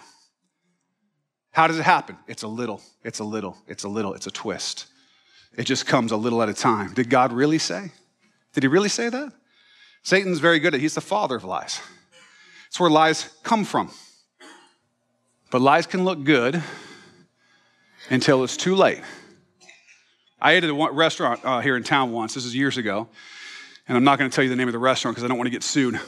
How 1.53 1.65
does 1.65 1.79
it 1.79 1.85
happen? 1.85 2.19
It's 2.27 2.43
a 2.43 2.47
little, 2.47 2.83
it's 3.03 3.17
a 3.17 3.23
little, 3.23 3.57
it's 3.65 3.83
a 3.83 3.89
little, 3.89 4.13
it's 4.13 4.27
a 4.27 4.31
twist. 4.31 4.85
It 5.57 5.63
just 5.63 5.87
comes 5.87 6.11
a 6.11 6.17
little 6.17 6.43
at 6.43 6.49
a 6.49 6.53
time. 6.53 6.93
Did 6.93 7.09
God 7.09 7.33
really 7.33 7.57
say? 7.57 7.93
Did 8.53 8.61
he 8.61 8.67
really 8.67 8.89
say 8.89 9.09
that? 9.09 9.33
Satan's 10.03 10.37
very 10.37 10.59
good 10.59 10.75
at 10.75 10.77
it. 10.77 10.81
He's 10.81 10.93
the 10.93 11.01
father 11.01 11.35
of 11.35 11.43
lies. 11.43 11.81
It's 12.67 12.79
where 12.79 12.91
lies 12.91 13.27
come 13.41 13.65
from. 13.65 13.89
But 15.51 15.59
lies 15.61 15.85
can 15.85 16.05
look 16.05 16.23
good 16.23 16.63
until 18.09 18.45
it's 18.45 18.55
too 18.55 18.73
late. 18.73 19.01
I 20.39 20.53
ate 20.53 20.63
at 20.63 20.69
a 20.69 20.91
restaurant 20.93 21.41
uh, 21.43 21.59
here 21.59 21.75
in 21.75 21.83
town 21.83 22.13
once. 22.13 22.33
This 22.33 22.45
is 22.45 22.55
years 22.55 22.77
ago. 22.77 23.09
And 23.85 23.97
I'm 23.97 24.05
not 24.05 24.17
going 24.17 24.31
to 24.31 24.33
tell 24.33 24.45
you 24.45 24.49
the 24.49 24.55
name 24.55 24.69
of 24.69 24.71
the 24.71 24.79
restaurant 24.79 25.15
because 25.15 25.25
I 25.25 25.27
don't 25.27 25.37
want 25.37 25.47
to 25.47 25.51
get 25.51 25.63
sued. 25.63 25.99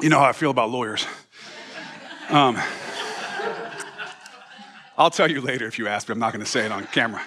You 0.00 0.08
know 0.08 0.18
how 0.18 0.24
I 0.24 0.32
feel 0.32 0.50
about 0.50 0.70
lawyers. 0.70 1.06
Um, 2.30 2.58
I'll 4.98 5.10
tell 5.10 5.30
you 5.30 5.40
later 5.40 5.66
if 5.68 5.78
you 5.78 5.86
ask 5.86 6.08
me. 6.08 6.14
I'm 6.14 6.18
not 6.18 6.32
going 6.32 6.44
to 6.44 6.50
say 6.50 6.66
it 6.66 6.72
on 6.72 6.84
camera. 6.86 7.22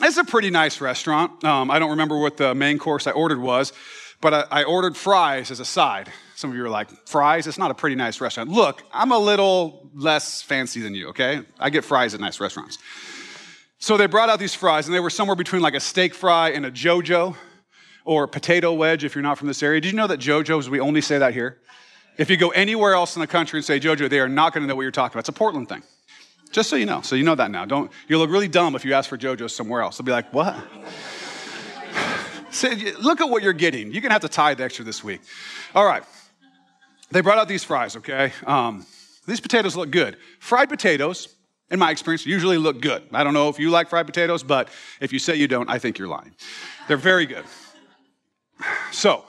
It's 0.00 0.16
a 0.16 0.24
pretty 0.24 0.50
nice 0.50 0.80
restaurant. 0.80 1.42
Um, 1.42 1.72
I 1.72 1.80
don't 1.80 1.90
remember 1.90 2.18
what 2.18 2.36
the 2.36 2.54
main 2.54 2.78
course 2.78 3.08
I 3.08 3.10
ordered 3.10 3.40
was, 3.40 3.72
but 4.20 4.32
I, 4.32 4.44
I 4.60 4.62
ordered 4.62 4.96
fries 4.96 5.50
as 5.50 5.58
a 5.58 5.64
side. 5.64 6.08
Some 6.34 6.50
of 6.50 6.56
you 6.56 6.64
are 6.64 6.70
like, 6.70 6.88
fries? 7.06 7.46
It's 7.46 7.58
not 7.58 7.70
a 7.70 7.74
pretty 7.74 7.96
nice 7.96 8.20
restaurant. 8.20 8.50
Look, 8.50 8.82
I'm 8.92 9.12
a 9.12 9.18
little 9.18 9.90
less 9.94 10.42
fancy 10.42 10.80
than 10.80 10.94
you, 10.94 11.08
okay? 11.08 11.42
I 11.58 11.70
get 11.70 11.84
fries 11.84 12.14
at 12.14 12.20
nice 12.20 12.40
restaurants. 12.40 12.78
So 13.78 13.96
they 13.96 14.06
brought 14.06 14.28
out 14.28 14.38
these 14.38 14.54
fries, 14.54 14.86
and 14.86 14.94
they 14.94 15.00
were 15.00 15.10
somewhere 15.10 15.36
between 15.36 15.60
like 15.60 15.74
a 15.74 15.80
steak 15.80 16.14
fry 16.14 16.50
and 16.50 16.64
a 16.64 16.70
JoJo 16.70 17.36
or 18.04 18.24
a 18.24 18.28
potato 18.28 18.72
wedge 18.72 19.04
if 19.04 19.14
you're 19.14 19.22
not 19.22 19.38
from 19.38 19.48
this 19.48 19.62
area. 19.62 19.80
Did 19.80 19.90
you 19.90 19.96
know 19.96 20.06
that 20.06 20.20
JoJo's, 20.20 20.70
we 20.70 20.80
only 20.80 21.00
say 21.00 21.18
that 21.18 21.34
here? 21.34 21.58
If 22.16 22.30
you 22.30 22.36
go 22.36 22.50
anywhere 22.50 22.94
else 22.94 23.16
in 23.16 23.20
the 23.20 23.26
country 23.26 23.58
and 23.58 23.64
say 23.64 23.80
JoJo, 23.80 24.08
they 24.08 24.20
are 24.20 24.28
not 24.28 24.52
going 24.52 24.62
to 24.62 24.68
know 24.68 24.76
what 24.76 24.82
you're 24.82 24.90
talking 24.90 25.14
about. 25.14 25.20
It's 25.20 25.28
a 25.30 25.32
Portland 25.32 25.68
thing. 25.68 25.82
Just 26.52 26.68
so 26.68 26.76
you 26.76 26.86
know. 26.86 27.00
So 27.00 27.16
you 27.16 27.24
know 27.24 27.34
that 27.34 27.50
now. 27.50 27.64
Don't, 27.64 27.90
you'll 28.06 28.20
look 28.20 28.30
really 28.30 28.48
dumb 28.48 28.76
if 28.76 28.84
you 28.84 28.92
ask 28.92 29.08
for 29.08 29.16
JoJo 29.16 29.50
somewhere 29.50 29.80
else. 29.80 29.96
They'll 29.96 30.04
be 30.04 30.12
like, 30.12 30.32
what? 30.32 30.54
Say, 32.50 32.92
look 33.00 33.22
at 33.22 33.30
what 33.30 33.42
you're 33.42 33.54
getting. 33.54 33.90
You're 33.90 34.02
going 34.02 34.10
to 34.10 34.14
have 34.14 34.22
to 34.22 34.28
tithe 34.28 34.60
extra 34.60 34.84
this 34.84 35.02
week. 35.02 35.22
All 35.74 35.86
right. 35.86 36.04
They 37.12 37.20
brought 37.20 37.38
out 37.38 37.46
these 37.46 37.62
fries, 37.62 37.96
okay? 37.96 38.32
Um, 38.46 38.86
these 39.26 39.40
potatoes 39.40 39.76
look 39.76 39.90
good. 39.90 40.16
Fried 40.40 40.68
potatoes, 40.68 41.28
in 41.70 41.78
my 41.78 41.90
experience, 41.90 42.24
usually 42.24 42.58
look 42.58 42.80
good. 42.80 43.02
I 43.12 43.22
don't 43.22 43.34
know 43.34 43.48
if 43.48 43.58
you 43.58 43.70
like 43.70 43.88
fried 43.88 44.06
potatoes, 44.06 44.42
but 44.42 44.68
if 45.00 45.12
you 45.12 45.18
say 45.18 45.36
you 45.36 45.46
don't, 45.46 45.68
I 45.68 45.78
think 45.78 45.98
you're 45.98 46.08
lying. 46.08 46.34
They're 46.88 46.96
very 46.96 47.26
good. 47.26 47.44
So 48.92 49.24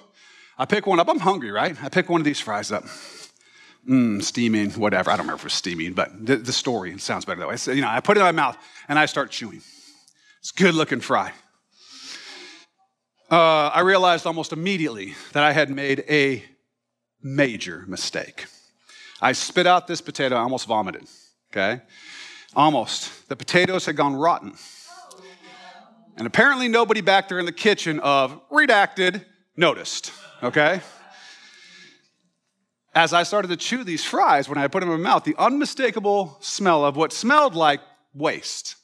I 0.57 0.65
pick 0.65 0.87
one 0.87 0.99
up. 0.99 1.09
I'm 1.09 1.19
hungry, 1.19 1.51
right? 1.51 1.81
I 1.83 1.89
pick 1.89 2.09
one 2.09 2.21
of 2.21 2.25
these 2.25 2.39
fries 2.39 2.71
up. 2.71 2.85
Mmm, 3.89 4.23
steaming, 4.23 4.71
whatever. 4.71 5.11
I 5.11 5.17
don't 5.17 5.25
remember 5.25 5.39
if 5.39 5.43
it 5.43 5.45
was 5.45 5.53
steaming, 5.53 5.93
but 5.93 6.25
the, 6.25 6.37
the 6.37 6.53
story 6.53 6.97
sounds 6.99 7.25
better 7.25 7.41
that 7.41 7.49
way. 7.49 7.57
So, 7.57 7.71
you 7.71 7.81
know, 7.81 7.89
I 7.89 7.99
put 7.99 8.15
it 8.15 8.21
in 8.21 8.25
my 8.25 8.31
mouth 8.31 8.57
and 8.87 8.97
I 8.97 9.07
start 9.07 9.29
chewing. 9.29 9.61
It's 10.39 10.51
good 10.51 10.73
looking 10.73 11.01
fry. 11.01 11.33
Uh, 13.29 13.69
I 13.73 13.81
realized 13.81 14.25
almost 14.25 14.53
immediately 14.53 15.15
that 15.33 15.43
I 15.43 15.51
had 15.51 15.69
made 15.69 16.05
a 16.07 16.45
major 17.23 17.85
mistake. 17.87 18.45
I 19.21 19.31
spit 19.31 19.65
out 19.65 19.87
this 19.87 20.01
potato, 20.01 20.35
I 20.35 20.41
almost 20.41 20.67
vomited, 20.67 21.07
okay? 21.51 21.81
Almost. 22.55 23.29
The 23.29 23.35
potatoes 23.35 23.85
had 23.85 23.95
gone 23.95 24.15
rotten. 24.15 24.53
And 26.17 26.27
apparently, 26.27 26.67
nobody 26.67 27.01
back 27.01 27.29
there 27.29 27.39
in 27.39 27.45
the 27.45 27.51
kitchen 27.51 27.99
of 28.01 28.39
redacted 28.49 29.25
noticed, 29.55 30.11
okay? 30.43 30.81
As 32.93 33.13
I 33.13 33.23
started 33.23 33.47
to 33.47 33.57
chew 33.57 33.83
these 33.83 34.03
fries, 34.03 34.47
when 34.47 34.59
I 34.59 34.67
put 34.67 34.81
them 34.81 34.91
in 34.91 35.01
my 35.01 35.09
mouth, 35.09 35.23
the 35.23 35.35
unmistakable 35.39 36.37
smell 36.41 36.85
of 36.85 36.95
what 36.95 37.11
smelled 37.11 37.55
like 37.55 37.79
waste. 38.13 38.75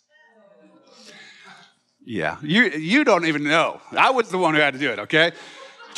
Yeah, 2.03 2.38
you, 2.41 2.63
you 2.63 3.03
don't 3.03 3.25
even 3.25 3.43
know. 3.43 3.79
I 3.91 4.10
was 4.10 4.31
the 4.31 4.39
one 4.39 4.55
who 4.55 4.62
had 4.62 4.74
to 4.74 4.79
do 4.79 4.89
it, 4.89 4.98
okay? 5.00 5.34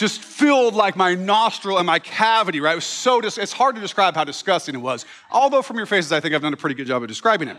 Just 0.01 0.19
filled 0.23 0.73
like 0.73 0.95
my 0.95 1.13
nostril 1.13 1.77
and 1.77 1.85
my 1.85 1.99
cavity, 1.99 2.59
right? 2.59 2.71
It 2.71 2.75
was 2.75 2.85
so, 2.85 3.21
dis- 3.21 3.37
it's 3.37 3.51
hard 3.51 3.75
to 3.75 3.81
describe 3.81 4.15
how 4.15 4.23
disgusting 4.23 4.73
it 4.73 4.79
was. 4.79 5.05
Although 5.29 5.61
from 5.61 5.77
your 5.77 5.85
faces, 5.85 6.11
I 6.11 6.19
think 6.19 6.33
I've 6.33 6.41
done 6.41 6.53
a 6.53 6.57
pretty 6.57 6.73
good 6.73 6.87
job 6.87 7.03
of 7.03 7.07
describing 7.07 7.49
it. 7.49 7.57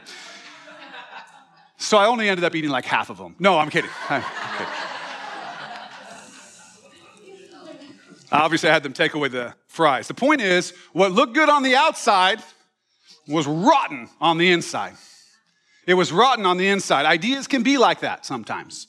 So 1.76 1.98
I 1.98 2.06
only 2.06 2.28
ended 2.28 2.42
up 2.42 2.56
eating 2.56 2.70
like 2.70 2.84
half 2.84 3.10
of 3.10 3.16
them. 3.16 3.36
No, 3.38 3.60
I'm 3.60 3.70
kidding. 3.70 3.92
I'm 4.08 4.22
kidding. 4.58 4.74
Obviously, 8.32 8.70
I 8.70 8.72
had 8.72 8.82
them 8.82 8.92
take 8.92 9.14
away 9.14 9.28
the 9.28 9.54
fries. 9.68 10.08
The 10.08 10.14
point 10.14 10.40
is, 10.40 10.74
what 10.92 11.12
looked 11.12 11.34
good 11.34 11.48
on 11.48 11.62
the 11.62 11.76
outside 11.76 12.42
was 13.28 13.46
rotten 13.46 14.08
on 14.20 14.38
the 14.38 14.50
inside. 14.50 14.94
It 15.86 15.94
was 15.94 16.10
rotten 16.10 16.44
on 16.44 16.56
the 16.56 16.66
inside. 16.66 17.06
Ideas 17.06 17.46
can 17.46 17.62
be 17.62 17.78
like 17.78 18.00
that 18.00 18.26
sometimes. 18.26 18.88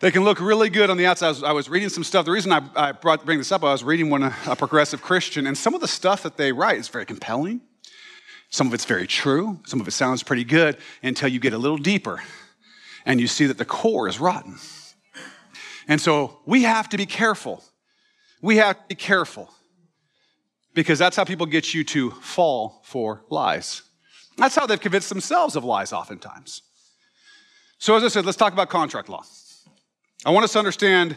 They 0.00 0.10
can 0.10 0.24
look 0.24 0.40
really 0.40 0.70
good 0.70 0.88
on 0.88 0.96
the 0.96 1.04
outside. 1.04 1.26
I 1.26 1.28
was, 1.28 1.42
I 1.42 1.52
was 1.52 1.68
reading 1.68 1.90
some 1.90 2.04
stuff. 2.04 2.24
The 2.24 2.32
reason 2.32 2.52
I, 2.52 2.62
I 2.74 2.92
brought, 2.92 3.24
bring 3.26 3.36
this 3.36 3.52
up, 3.52 3.62
I 3.62 3.70
was 3.70 3.84
reading 3.84 4.08
one, 4.08 4.22
a 4.22 4.56
progressive 4.56 5.02
Christian, 5.02 5.46
and 5.46 5.56
some 5.56 5.74
of 5.74 5.82
the 5.82 5.88
stuff 5.88 6.22
that 6.22 6.38
they 6.38 6.52
write 6.52 6.78
is 6.78 6.88
very 6.88 7.04
compelling. 7.04 7.60
Some 8.48 8.66
of 8.66 8.74
it's 8.74 8.86
very 8.86 9.06
true. 9.06 9.60
Some 9.66 9.78
of 9.78 9.86
it 9.86 9.90
sounds 9.92 10.22
pretty 10.22 10.44
good 10.44 10.78
until 11.02 11.28
you 11.28 11.38
get 11.38 11.52
a 11.52 11.58
little 11.58 11.76
deeper 11.76 12.20
and 13.04 13.20
you 13.20 13.26
see 13.26 13.46
that 13.46 13.58
the 13.58 13.64
core 13.64 14.08
is 14.08 14.18
rotten. 14.18 14.56
And 15.86 16.00
so 16.00 16.38
we 16.46 16.62
have 16.62 16.88
to 16.90 16.96
be 16.96 17.06
careful. 17.06 17.62
We 18.40 18.56
have 18.56 18.76
to 18.76 18.84
be 18.88 18.94
careful 18.94 19.50
because 20.74 20.98
that's 20.98 21.16
how 21.16 21.24
people 21.24 21.46
get 21.46 21.74
you 21.74 21.84
to 21.84 22.10
fall 22.10 22.80
for 22.84 23.22
lies. 23.28 23.82
That's 24.38 24.54
how 24.54 24.66
they've 24.66 24.80
convinced 24.80 25.10
themselves 25.10 25.56
of 25.56 25.64
lies, 25.64 25.92
oftentimes. 25.92 26.62
So, 27.78 27.96
as 27.96 28.04
I 28.04 28.08
said, 28.08 28.24
let's 28.24 28.38
talk 28.38 28.52
about 28.52 28.68
contract 28.68 29.08
law. 29.08 29.24
I 30.24 30.30
want 30.30 30.44
us 30.44 30.52
to 30.52 30.58
understand 30.58 31.16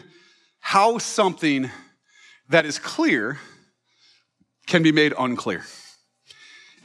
how 0.60 0.96
something 0.96 1.70
that 2.48 2.64
is 2.64 2.78
clear 2.78 3.38
can 4.66 4.82
be 4.82 4.92
made 4.92 5.12
unclear 5.18 5.62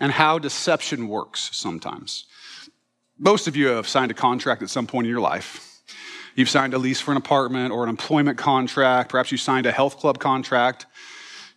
and 0.01 0.11
how 0.11 0.37
deception 0.37 1.07
works 1.07 1.49
sometimes. 1.53 2.25
Most 3.17 3.47
of 3.47 3.55
you 3.55 3.67
have 3.67 3.87
signed 3.87 4.11
a 4.11 4.13
contract 4.13 4.61
at 4.61 4.69
some 4.69 4.85
point 4.85 5.07
in 5.07 5.11
your 5.11 5.21
life. 5.21 5.81
You've 6.35 6.49
signed 6.49 6.73
a 6.73 6.77
lease 6.77 6.99
for 6.99 7.11
an 7.11 7.17
apartment 7.17 7.71
or 7.71 7.83
an 7.83 7.89
employment 7.89 8.37
contract. 8.37 9.09
Perhaps 9.09 9.31
you 9.31 9.37
signed 9.37 9.65
a 9.65 9.71
health 9.71 9.95
club 9.95 10.19
contract. 10.19 10.87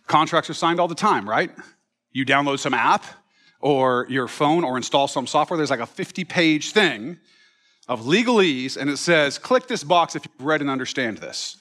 Contracts 0.07 0.49
are 0.49 0.53
signed 0.53 0.79
all 0.79 0.87
the 0.87 0.95
time, 0.95 1.27
right? 1.27 1.51
You 2.13 2.25
download 2.25 2.59
some 2.59 2.73
app 2.73 3.03
or 3.59 4.07
your 4.09 4.29
phone 4.29 4.63
or 4.63 4.77
install 4.77 5.09
some 5.09 5.27
software. 5.27 5.57
There's 5.57 5.69
like 5.69 5.81
a 5.81 5.85
50 5.85 6.23
page 6.23 6.71
thing 6.71 7.19
of 7.87 8.01
legalese, 8.01 8.77
and 8.77 8.89
it 8.89 8.97
says, 8.97 9.37
click 9.37 9.67
this 9.67 9.83
box 9.83 10.15
if 10.15 10.25
you've 10.25 10.45
read 10.45 10.61
and 10.61 10.69
understand 10.69 11.17
this. 11.17 11.57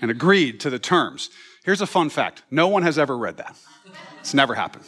and 0.00 0.10
agreed 0.10 0.60
to 0.60 0.70
the 0.70 0.78
terms. 0.78 1.30
Here's 1.64 1.80
a 1.80 1.86
fun 1.86 2.10
fact 2.10 2.42
no 2.50 2.68
one 2.68 2.82
has 2.82 2.98
ever 2.98 3.16
read 3.16 3.36
that, 3.38 3.56
it's 4.20 4.34
never 4.34 4.54
happened. 4.54 4.84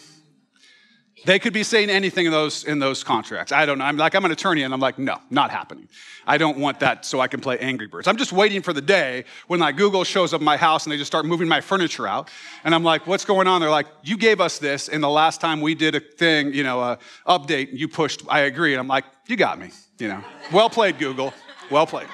They 1.27 1.41
could 1.41 1.53
be 1.53 1.65
saying 1.65 1.91
anything 1.91 2.25
in 2.27 2.31
those 2.31 2.63
in 2.63 2.79
those 2.79 3.03
contracts. 3.03 3.51
I 3.51 3.67
don't 3.67 3.79
know. 3.79 3.85
I'm 3.85 3.97
like 3.97 4.15
I'm 4.15 4.25
an 4.25 4.31
attorney 4.31 4.63
and 4.63 4.73
I'm 4.73 4.79
like, 4.79 4.97
no, 4.97 5.19
not 5.29 5.51
happening. 5.51 5.89
I 6.25 6.39
don't 6.39 6.57
want 6.57 6.79
that 6.81 7.05
so 7.05 7.19
I 7.19 7.27
can 7.27 7.41
play 7.41 7.59
Angry 7.59 7.89
Birds. 7.89 8.07
I'm 8.07 8.17
just 8.17 8.33
waiting 8.33 8.63
for 8.63 8.73
the 8.73 8.81
day 8.81 9.25
when 9.49 9.59
like 9.59 9.77
Google 9.77 10.05
shows 10.05 10.33
up 10.33 10.41
my 10.41 10.57
house 10.57 10.87
and 10.87 10.93
they 10.93 10.97
just 10.97 11.09
start 11.09 11.27
moving 11.27 11.49
my 11.49 11.61
furniture 11.61 12.07
out. 12.07 12.31
And 12.63 12.73
I'm 12.77 12.85
like, 12.85 13.09
what's 13.09 13.25
going 13.25 13.49
on? 13.49 13.61
They're 13.61 13.71
like, 13.71 13.89
you 14.05 14.17
gave 14.17 14.41
us 14.41 14.61
this, 14.61 14.89
and 14.89 15.03
the 15.03 15.09
last 15.09 15.41
time 15.41 15.61
we 15.61 15.75
did 15.75 15.97
a 15.97 16.01
thing, 16.01 16.55
you 16.55 16.63
know, 16.63 16.81
a 16.81 16.99
update, 17.27 17.73
you 17.73 17.89
pushed, 17.89 18.23
I 18.29 18.43
agree. 18.43 18.73
And 18.73 18.79
I'm 18.79 18.87
like, 18.87 19.05
you 19.27 19.37
got 19.37 19.59
me, 19.59 19.71
you 19.99 20.07
know. 20.07 20.23
Well 20.53 20.71
played, 20.71 20.97
Google. 20.97 21.35
Well 21.73 21.89
played. 21.89 22.07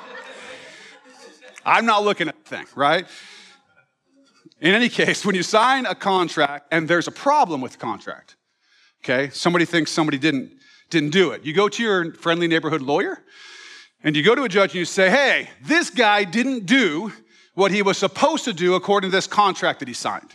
I'm 1.66 1.84
not 1.84 2.02
looking 2.02 2.28
at 2.28 2.42
the 2.42 2.56
thing, 2.56 2.66
right? 2.74 3.06
In 4.62 4.74
any 4.74 4.88
case, 4.88 5.26
when 5.26 5.34
you 5.34 5.42
sign 5.42 5.84
a 5.84 5.94
contract 5.94 6.68
and 6.70 6.88
there's 6.88 7.08
a 7.08 7.12
problem 7.12 7.60
with 7.60 7.72
the 7.72 7.78
contract, 7.78 8.36
okay? 9.04 9.30
Somebody 9.30 9.64
thinks 9.64 9.90
somebody 9.90 10.18
didn't, 10.18 10.52
didn't 10.90 11.10
do 11.10 11.30
it. 11.32 11.44
You 11.44 11.52
go 11.52 11.68
to 11.68 11.82
your 11.82 12.12
friendly 12.14 12.48
neighborhood 12.48 12.82
lawyer 12.82 13.22
and 14.02 14.16
you 14.16 14.22
go 14.22 14.34
to 14.34 14.42
a 14.42 14.48
judge 14.48 14.70
and 14.70 14.76
you 14.76 14.84
say, 14.84 15.10
hey, 15.10 15.50
this 15.62 15.90
guy 15.90 16.24
didn't 16.24 16.66
do 16.66 17.12
what 17.54 17.70
he 17.70 17.82
was 17.82 17.98
supposed 17.98 18.44
to 18.44 18.52
do 18.52 18.74
according 18.74 19.10
to 19.10 19.16
this 19.16 19.26
contract 19.26 19.78
that 19.80 19.88
he 19.88 19.94
signed. 19.94 20.34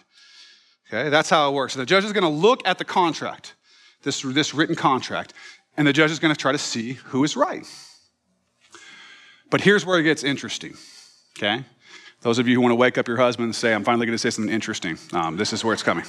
Okay, 0.87 1.09
that's 1.09 1.29
how 1.29 1.49
it 1.49 1.53
works. 1.53 1.73
The 1.73 1.85
judge 1.85 2.05
is 2.05 2.13
going 2.13 2.23
to 2.23 2.29
look 2.29 2.65
at 2.65 2.77
the 2.77 2.85
contract, 2.85 3.55
this, 4.03 4.21
this 4.21 4.53
written 4.53 4.75
contract, 4.75 5.33
and 5.75 5.85
the 5.85 5.93
judge 5.93 6.11
is 6.11 6.19
going 6.19 6.33
to 6.33 6.39
try 6.39 6.53
to 6.53 6.57
see 6.57 6.93
who 6.93 7.23
is 7.23 7.35
right. 7.35 7.65
But 9.49 9.61
here's 9.61 9.85
where 9.85 9.99
it 9.99 10.03
gets 10.03 10.23
interesting. 10.23 10.75
Okay? 11.37 11.63
Those 12.21 12.39
of 12.39 12.47
you 12.47 12.55
who 12.55 12.61
want 12.61 12.71
to 12.71 12.75
wake 12.75 12.97
up 12.97 13.07
your 13.07 13.17
husband 13.17 13.45
and 13.45 13.55
say, 13.55 13.73
I'm 13.73 13.83
finally 13.83 14.05
going 14.05 14.15
to 14.15 14.19
say 14.19 14.29
something 14.29 14.53
interesting, 14.53 14.97
um, 15.13 15.37
this 15.37 15.53
is 15.53 15.63
where 15.63 15.73
it's 15.73 15.83
coming. 15.83 16.05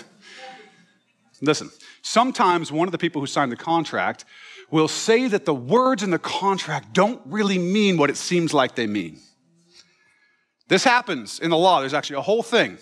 Listen, 1.40 1.71
sometimes 2.02 2.73
one 2.73 2.88
of 2.88 2.92
the 2.92 2.99
people 2.99 3.21
who 3.21 3.26
signed 3.26 3.52
the 3.52 3.57
contract 3.57 4.25
will 4.71 4.88
say 4.88 5.28
that 5.28 5.45
the 5.45 5.54
words 5.54 6.02
in 6.02 6.11
the 6.11 6.18
contract 6.18 6.92
don't 6.92 7.21
really 7.25 7.59
mean 7.59 7.97
what 7.97 8.11
it 8.11 8.16
seems 8.16 8.52
like 8.52 8.75
they 8.75 8.87
mean. 8.87 9.18
This 10.68 10.85
happens 10.85 11.40
in 11.40 11.50
the 11.50 11.57
law. 11.57 11.80
There's 11.80 11.95
actually 11.95 12.16
a 12.16 12.23
whole 12.23 12.42
thing 12.42 12.76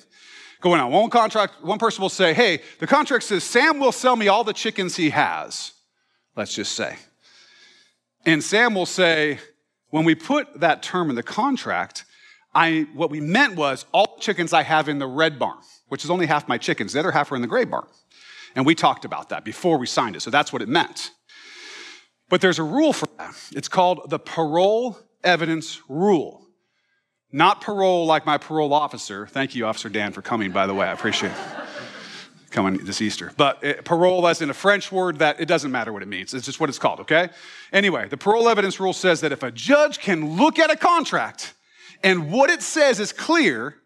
going 0.60 0.80
on. 0.80 0.90
One 0.90 1.10
contract, 1.10 1.62
one 1.62 1.78
person 1.78 2.02
will 2.02 2.08
say, 2.08 2.34
"Hey, 2.34 2.62
the 2.80 2.86
contract 2.86 3.24
says 3.24 3.44
Sam 3.44 3.78
will 3.78 3.92
sell 3.92 4.16
me 4.16 4.26
all 4.26 4.42
the 4.42 4.52
chickens 4.52 4.96
he 4.96 5.10
has." 5.10 5.72
Let's 6.34 6.54
just 6.54 6.72
say. 6.72 6.96
And 8.24 8.42
Sam 8.42 8.74
will 8.74 8.86
say, 8.86 9.38
"When 9.90 10.04
we 10.04 10.16
put 10.16 10.60
that 10.60 10.82
term 10.82 11.10
in 11.10 11.16
the 11.16 11.22
contract, 11.22 12.04
I 12.54 12.88
what 12.94 13.10
we 13.10 13.20
meant 13.20 13.54
was 13.54 13.84
all 13.92 14.18
chickens 14.18 14.52
I 14.52 14.64
have 14.64 14.88
in 14.88 14.98
the 14.98 15.06
red 15.06 15.38
barn, 15.38 15.58
which 15.88 16.02
is 16.02 16.10
only 16.10 16.26
half 16.26 16.48
my 16.48 16.58
chickens. 16.58 16.94
The 16.94 16.98
other 16.98 17.12
half 17.12 17.30
are 17.30 17.36
in 17.36 17.42
the 17.42 17.48
gray 17.48 17.64
barn." 17.64 17.86
And 18.56 18.66
we 18.66 18.74
talked 18.74 19.04
about 19.04 19.28
that 19.28 19.44
before 19.44 19.78
we 19.78 19.86
signed 19.86 20.16
it. 20.16 20.20
So 20.20 20.30
that's 20.30 20.52
what 20.52 20.62
it 20.62 20.68
meant. 20.68 21.12
But 22.28 22.40
there's 22.40 22.58
a 22.58 22.64
rule 22.64 22.92
for 22.92 23.06
that. 23.18 23.36
It's 23.52 23.68
called 23.68 24.10
the 24.10 24.18
parol 24.18 24.98
evidence 25.22 25.80
rule. 25.88 26.48
Not 27.30 27.60
parole 27.60 28.06
like 28.06 28.24
my 28.24 28.38
parole 28.38 28.72
officer. 28.72 29.26
Thank 29.26 29.54
you, 29.54 29.66
Officer 29.66 29.88
Dan, 29.90 30.12
for 30.12 30.22
coming, 30.22 30.52
by 30.52 30.66
the 30.66 30.74
way. 30.74 30.86
I 30.86 30.92
appreciate 30.92 31.32
coming 32.50 32.78
this 32.84 33.02
Easter. 33.02 33.32
But 33.36 33.62
it, 33.62 33.84
parole, 33.84 34.26
as 34.26 34.40
in 34.40 34.48
a 34.48 34.54
French 34.54 34.90
word, 34.90 35.18
that 35.18 35.38
it 35.38 35.46
doesn't 35.46 35.70
matter 35.70 35.92
what 35.92 36.02
it 36.02 36.08
means. 36.08 36.32
It's 36.32 36.46
just 36.46 36.58
what 36.58 36.70
it's 36.70 36.78
called, 36.78 37.00
okay? 37.00 37.28
Anyway, 37.72 38.08
the 38.08 38.16
parol 38.16 38.48
evidence 38.48 38.80
rule 38.80 38.94
says 38.94 39.20
that 39.20 39.32
if 39.32 39.42
a 39.42 39.50
judge 39.50 39.98
can 39.98 40.36
look 40.36 40.58
at 40.58 40.70
a 40.70 40.76
contract 40.76 41.52
and 42.02 42.32
what 42.32 42.48
it 42.48 42.62
says 42.62 42.98
is 43.00 43.12
clear, 43.12 43.76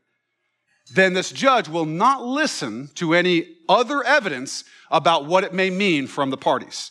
then 0.94 1.12
this 1.12 1.30
judge 1.30 1.68
will 1.68 1.87
not 1.87 2.25
listen 2.25 2.90
to 2.94 3.14
any 3.14 3.56
other 3.68 4.02
evidence 4.02 4.64
about 4.90 5.26
what 5.26 5.44
it 5.44 5.54
may 5.54 5.70
mean 5.70 6.06
from 6.06 6.30
the 6.30 6.37
parties. 6.37 6.90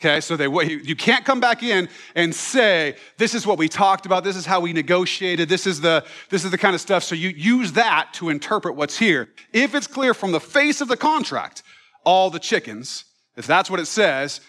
Okay, 0.00 0.20
so 0.20 0.36
they, 0.36 0.48
you 0.48 0.96
can't 0.96 1.24
come 1.24 1.38
back 1.38 1.62
in 1.62 1.88
and 2.16 2.34
say, 2.34 2.96
this 3.18 3.36
is 3.36 3.46
what 3.46 3.56
we 3.56 3.68
talked 3.68 4.04
about, 4.04 4.24
this 4.24 4.34
is 4.34 4.44
how 4.44 4.58
we 4.58 4.72
negotiated, 4.72 5.48
this 5.48 5.64
is, 5.64 5.80
the, 5.80 6.04
this 6.28 6.44
is 6.44 6.50
the 6.50 6.58
kind 6.58 6.74
of 6.74 6.80
stuff. 6.80 7.04
So 7.04 7.14
you 7.14 7.28
use 7.28 7.72
that 7.72 8.12
to 8.14 8.28
interpret 8.28 8.74
what's 8.74 8.98
here. 8.98 9.28
If 9.52 9.76
it's 9.76 9.86
clear 9.86 10.12
from 10.12 10.32
the 10.32 10.40
face 10.40 10.80
of 10.80 10.88
the 10.88 10.96
contract, 10.96 11.62
all 12.04 12.30
the 12.30 12.40
chickens, 12.40 13.04
if 13.36 13.46
that's 13.46 13.70
what 13.70 13.78
it 13.78 13.86
says, 13.86 14.40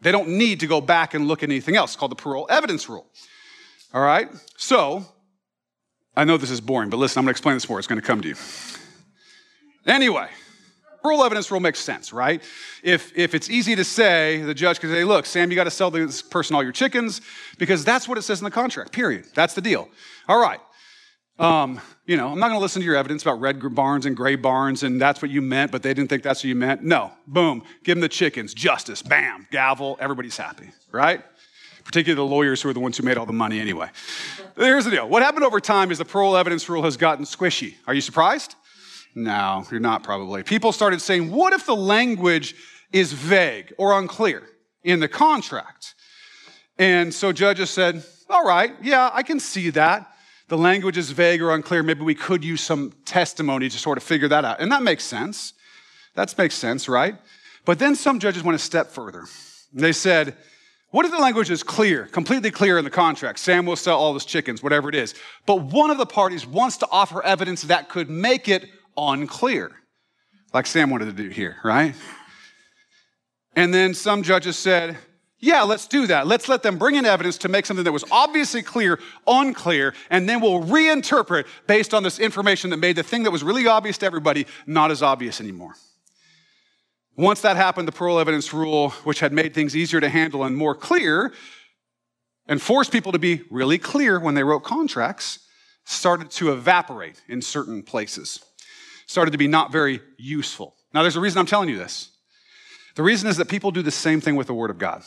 they 0.00 0.12
don't 0.12 0.28
need 0.28 0.60
to 0.60 0.68
go 0.68 0.80
back 0.80 1.12
and 1.12 1.26
look 1.26 1.42
at 1.42 1.48
anything 1.48 1.74
else. 1.74 1.90
It's 1.90 1.96
called 1.98 2.12
the 2.12 2.16
parol 2.16 2.46
evidence 2.48 2.88
rule. 2.88 3.06
All 3.92 4.02
right, 4.02 4.28
so 4.56 5.04
I 6.16 6.24
know 6.24 6.36
this 6.36 6.50
is 6.50 6.60
boring, 6.60 6.90
but 6.90 6.98
listen, 6.98 7.18
I'm 7.18 7.24
gonna 7.24 7.32
explain 7.32 7.56
this 7.56 7.68
more. 7.68 7.78
It's 7.78 7.88
gonna 7.88 8.02
come 8.02 8.20
to 8.20 8.28
you. 8.28 8.36
Anyway, 9.86 10.28
parol 11.02 11.24
evidence 11.24 11.50
rule 11.50 11.60
makes 11.60 11.78
sense, 11.78 12.12
right? 12.12 12.42
If, 12.82 13.16
if 13.16 13.34
it's 13.34 13.50
easy 13.50 13.76
to 13.76 13.84
say, 13.84 14.42
the 14.42 14.54
judge 14.54 14.80
can 14.80 14.90
say, 14.90 15.04
look, 15.04 15.26
Sam, 15.26 15.50
you 15.50 15.56
got 15.56 15.64
to 15.64 15.70
sell 15.70 15.90
this 15.90 16.22
person 16.22 16.54
all 16.56 16.62
your 16.62 16.72
chickens 16.72 17.20
because 17.58 17.84
that's 17.84 18.08
what 18.08 18.18
it 18.18 18.22
says 18.22 18.40
in 18.40 18.44
the 18.44 18.50
contract, 18.50 18.92
period. 18.92 19.26
That's 19.34 19.54
the 19.54 19.60
deal. 19.60 19.88
All 20.28 20.40
right. 20.40 20.60
Um, 21.38 21.80
you 22.04 22.18
know, 22.18 22.28
I'm 22.28 22.38
not 22.38 22.48
going 22.48 22.58
to 22.58 22.62
listen 22.62 22.82
to 22.82 22.86
your 22.86 22.96
evidence 22.96 23.22
about 23.22 23.40
red 23.40 23.60
barns 23.74 24.04
and 24.04 24.14
gray 24.14 24.36
barns 24.36 24.82
and 24.82 25.00
that's 25.00 25.22
what 25.22 25.30
you 25.30 25.40
meant, 25.40 25.72
but 25.72 25.82
they 25.82 25.94
didn't 25.94 26.10
think 26.10 26.22
that's 26.22 26.40
what 26.40 26.48
you 26.48 26.54
meant. 26.54 26.82
No, 26.82 27.12
boom, 27.26 27.62
give 27.82 27.96
them 27.96 28.02
the 28.02 28.10
chickens, 28.10 28.52
justice, 28.52 29.00
bam, 29.00 29.46
gavel, 29.50 29.96
everybody's 30.00 30.36
happy, 30.36 30.70
right? 30.92 31.24
Particularly 31.90 32.28
the 32.28 32.34
lawyers 32.34 32.62
who 32.62 32.68
are 32.68 32.72
the 32.72 32.78
ones 32.78 32.96
who 32.96 33.02
made 33.02 33.18
all 33.18 33.26
the 33.26 33.32
money 33.32 33.58
anyway. 33.58 33.90
Here's 34.56 34.84
the 34.84 34.92
deal 34.92 35.08
what 35.08 35.24
happened 35.24 35.44
over 35.44 35.58
time 35.58 35.90
is 35.90 35.98
the 35.98 36.04
parol 36.04 36.36
evidence 36.36 36.68
rule 36.68 36.84
has 36.84 36.96
gotten 36.96 37.24
squishy. 37.24 37.74
Are 37.88 37.94
you 37.94 38.00
surprised? 38.00 38.54
No, 39.16 39.66
you're 39.72 39.80
not 39.80 40.04
probably. 40.04 40.44
People 40.44 40.70
started 40.70 41.00
saying, 41.00 41.32
what 41.32 41.52
if 41.52 41.66
the 41.66 41.74
language 41.74 42.54
is 42.92 43.12
vague 43.12 43.74
or 43.76 43.98
unclear 43.98 44.44
in 44.84 45.00
the 45.00 45.08
contract? 45.08 45.96
And 46.78 47.12
so 47.12 47.32
judges 47.32 47.70
said, 47.70 48.04
all 48.28 48.44
right, 48.44 48.72
yeah, 48.80 49.10
I 49.12 49.24
can 49.24 49.40
see 49.40 49.70
that. 49.70 50.14
The 50.46 50.56
language 50.56 50.96
is 50.96 51.10
vague 51.10 51.42
or 51.42 51.52
unclear. 51.52 51.82
Maybe 51.82 52.02
we 52.02 52.14
could 52.14 52.44
use 52.44 52.60
some 52.60 52.92
testimony 53.04 53.68
to 53.68 53.78
sort 53.78 53.98
of 53.98 54.04
figure 54.04 54.28
that 54.28 54.44
out. 54.44 54.60
And 54.60 54.70
that 54.70 54.84
makes 54.84 55.02
sense. 55.02 55.54
That 56.14 56.32
makes 56.38 56.54
sense, 56.54 56.88
right? 56.88 57.16
But 57.64 57.80
then 57.80 57.96
some 57.96 58.20
judges 58.20 58.44
went 58.44 58.54
a 58.54 58.60
step 58.60 58.92
further. 58.92 59.24
They 59.72 59.92
said, 59.92 60.36
what 60.90 61.06
if 61.06 61.12
the 61.12 61.18
language 61.18 61.50
is 61.50 61.62
clear, 61.62 62.06
completely 62.06 62.50
clear 62.50 62.78
in 62.78 62.84
the 62.84 62.90
contract? 62.90 63.38
Sam 63.38 63.64
will 63.64 63.76
sell 63.76 63.96
all 63.96 64.14
his 64.14 64.24
chickens, 64.24 64.62
whatever 64.62 64.88
it 64.88 64.94
is. 64.94 65.14
But 65.46 65.62
one 65.62 65.90
of 65.90 65.98
the 65.98 66.06
parties 66.06 66.46
wants 66.46 66.78
to 66.78 66.88
offer 66.90 67.22
evidence 67.22 67.62
that 67.62 67.88
could 67.88 68.10
make 68.10 68.48
it 68.48 68.66
unclear, 68.96 69.70
like 70.52 70.66
Sam 70.66 70.90
wanted 70.90 71.06
to 71.06 71.12
do 71.12 71.28
here, 71.28 71.56
right? 71.62 71.94
And 73.54 73.72
then 73.72 73.94
some 73.94 74.22
judges 74.22 74.56
said, 74.56 74.98
yeah, 75.38 75.62
let's 75.62 75.86
do 75.86 76.06
that. 76.08 76.26
Let's 76.26 76.48
let 76.48 76.62
them 76.62 76.76
bring 76.76 76.96
in 76.96 77.06
evidence 77.06 77.38
to 77.38 77.48
make 77.48 77.64
something 77.66 77.84
that 77.84 77.92
was 77.92 78.04
obviously 78.10 78.62
clear 78.62 78.98
unclear, 79.26 79.94
and 80.10 80.28
then 80.28 80.40
we'll 80.40 80.62
reinterpret 80.62 81.46
based 81.66 81.94
on 81.94 82.02
this 82.02 82.18
information 82.18 82.70
that 82.70 82.76
made 82.76 82.96
the 82.96 83.02
thing 83.02 83.22
that 83.22 83.30
was 83.30 83.42
really 83.42 83.66
obvious 83.66 83.96
to 83.98 84.06
everybody 84.06 84.46
not 84.66 84.90
as 84.90 85.02
obvious 85.02 85.40
anymore. 85.40 85.74
Once 87.20 87.40
that 87.40 87.56
happened, 87.56 87.86
the 87.86 87.92
parol 87.92 88.18
evidence 88.18 88.52
rule, 88.52 88.90
which 89.04 89.20
had 89.20 89.32
made 89.32 89.54
things 89.54 89.76
easier 89.76 90.00
to 90.00 90.08
handle 90.08 90.44
and 90.44 90.56
more 90.56 90.74
clear, 90.74 91.32
and 92.46 92.60
forced 92.60 92.90
people 92.90 93.12
to 93.12 93.18
be 93.18 93.42
really 93.50 93.78
clear 93.78 94.18
when 94.18 94.34
they 94.34 94.42
wrote 94.42 94.64
contracts, 94.64 95.40
started 95.84 96.30
to 96.30 96.52
evaporate 96.52 97.22
in 97.28 97.42
certain 97.42 97.82
places 97.82 98.44
started 99.10 99.32
to 99.32 99.38
be 99.38 99.48
not 99.48 99.72
very 99.72 100.00
useful. 100.18 100.76
Now, 100.94 101.02
there's 101.02 101.16
a 101.16 101.20
reason 101.20 101.40
I'm 101.40 101.46
telling 101.46 101.68
you 101.68 101.76
this. 101.76 102.12
The 102.94 103.02
reason 103.02 103.28
is 103.28 103.38
that 103.38 103.48
people 103.48 103.72
do 103.72 103.82
the 103.82 103.90
same 103.90 104.20
thing 104.20 104.36
with 104.36 104.46
the 104.46 104.54
Word 104.54 104.70
of 104.70 104.78
God. 104.78 105.02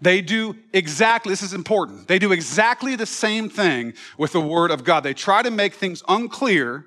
They 0.00 0.20
do 0.20 0.56
exactly, 0.72 1.30
this 1.30 1.42
is 1.42 1.52
important, 1.52 2.08
they 2.08 2.18
do 2.18 2.32
exactly 2.32 2.96
the 2.96 3.06
same 3.06 3.48
thing 3.48 3.94
with 4.18 4.32
the 4.32 4.40
Word 4.40 4.72
of 4.72 4.82
God. 4.82 5.04
They 5.04 5.14
try 5.14 5.42
to 5.42 5.50
make 5.50 5.74
things 5.74 6.02
unclear, 6.08 6.86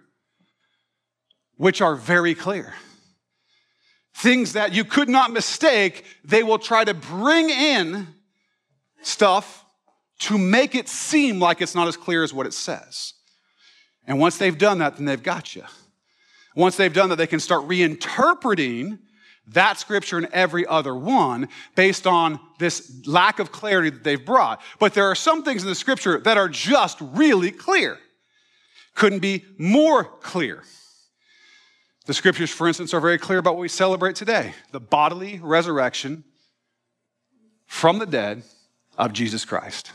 which 1.56 1.82
are 1.82 1.96
very 1.96 2.36
clear. 2.36 2.74
Things 4.18 4.54
that 4.54 4.74
you 4.74 4.84
could 4.84 5.10
not 5.10 5.32
mistake, 5.32 6.04
they 6.24 6.42
will 6.42 6.58
try 6.58 6.84
to 6.84 6.96
bring 6.96 7.52
in 7.52 8.08
stuff 9.04 9.64
to 10.22 10.40
make 10.40 10.74
it 10.74 10.90
seem 10.90 11.40
like 11.40 11.62
it's 11.62 11.76
not 11.76 11.88
as 11.88 11.96
clear 11.96 12.24
as 12.24 12.34
what 12.34 12.48
it 12.48 12.54
says. 12.54 13.14
And 14.08 14.20
once 14.20 14.40
they've 14.40 14.58
done 14.58 14.80
that, 14.80 14.96
then 14.96 15.06
they've 15.06 15.22
got 15.22 15.56
you. 15.56 15.64
Once 16.56 16.78
they've 16.78 16.92
done 16.92 17.10
that, 17.10 17.18
they 17.18 17.28
can 17.28 17.40
start 17.40 17.68
reinterpreting 17.68 18.98
that 19.50 19.78
scripture 19.78 20.18
and 20.18 20.28
every 20.34 20.66
other 20.66 20.96
one 20.96 21.48
based 21.76 22.08
on 22.08 22.40
this 22.58 23.06
lack 23.06 23.38
of 23.38 23.52
clarity 23.52 23.92
that 23.92 24.04
they've 24.04 24.26
brought. 24.26 24.62
But 24.80 24.96
there 24.96 25.06
are 25.06 25.16
some 25.16 25.44
things 25.44 25.62
in 25.62 25.70
the 25.70 25.76
scripture 25.76 26.20
that 26.22 26.38
are 26.38 26.50
just 26.50 26.98
really 27.02 27.52
clear. 27.52 28.00
Couldn't 28.96 29.20
be 29.20 29.46
more 29.60 30.04
clear. 30.04 30.64
The 32.08 32.14
scriptures, 32.14 32.50
for 32.50 32.70
instance, 32.70 32.94
are 32.94 33.02
very 33.02 33.18
clear 33.18 33.38
about 33.38 33.56
what 33.56 33.62
we 33.62 33.68
celebrate 33.68 34.16
today 34.16 34.54
the 34.72 34.80
bodily 34.80 35.40
resurrection 35.44 36.24
from 37.66 38.00
the 38.00 38.06
dead 38.06 38.44
of 38.98 39.12
Jesus 39.12 39.44
Christ, 39.44 39.92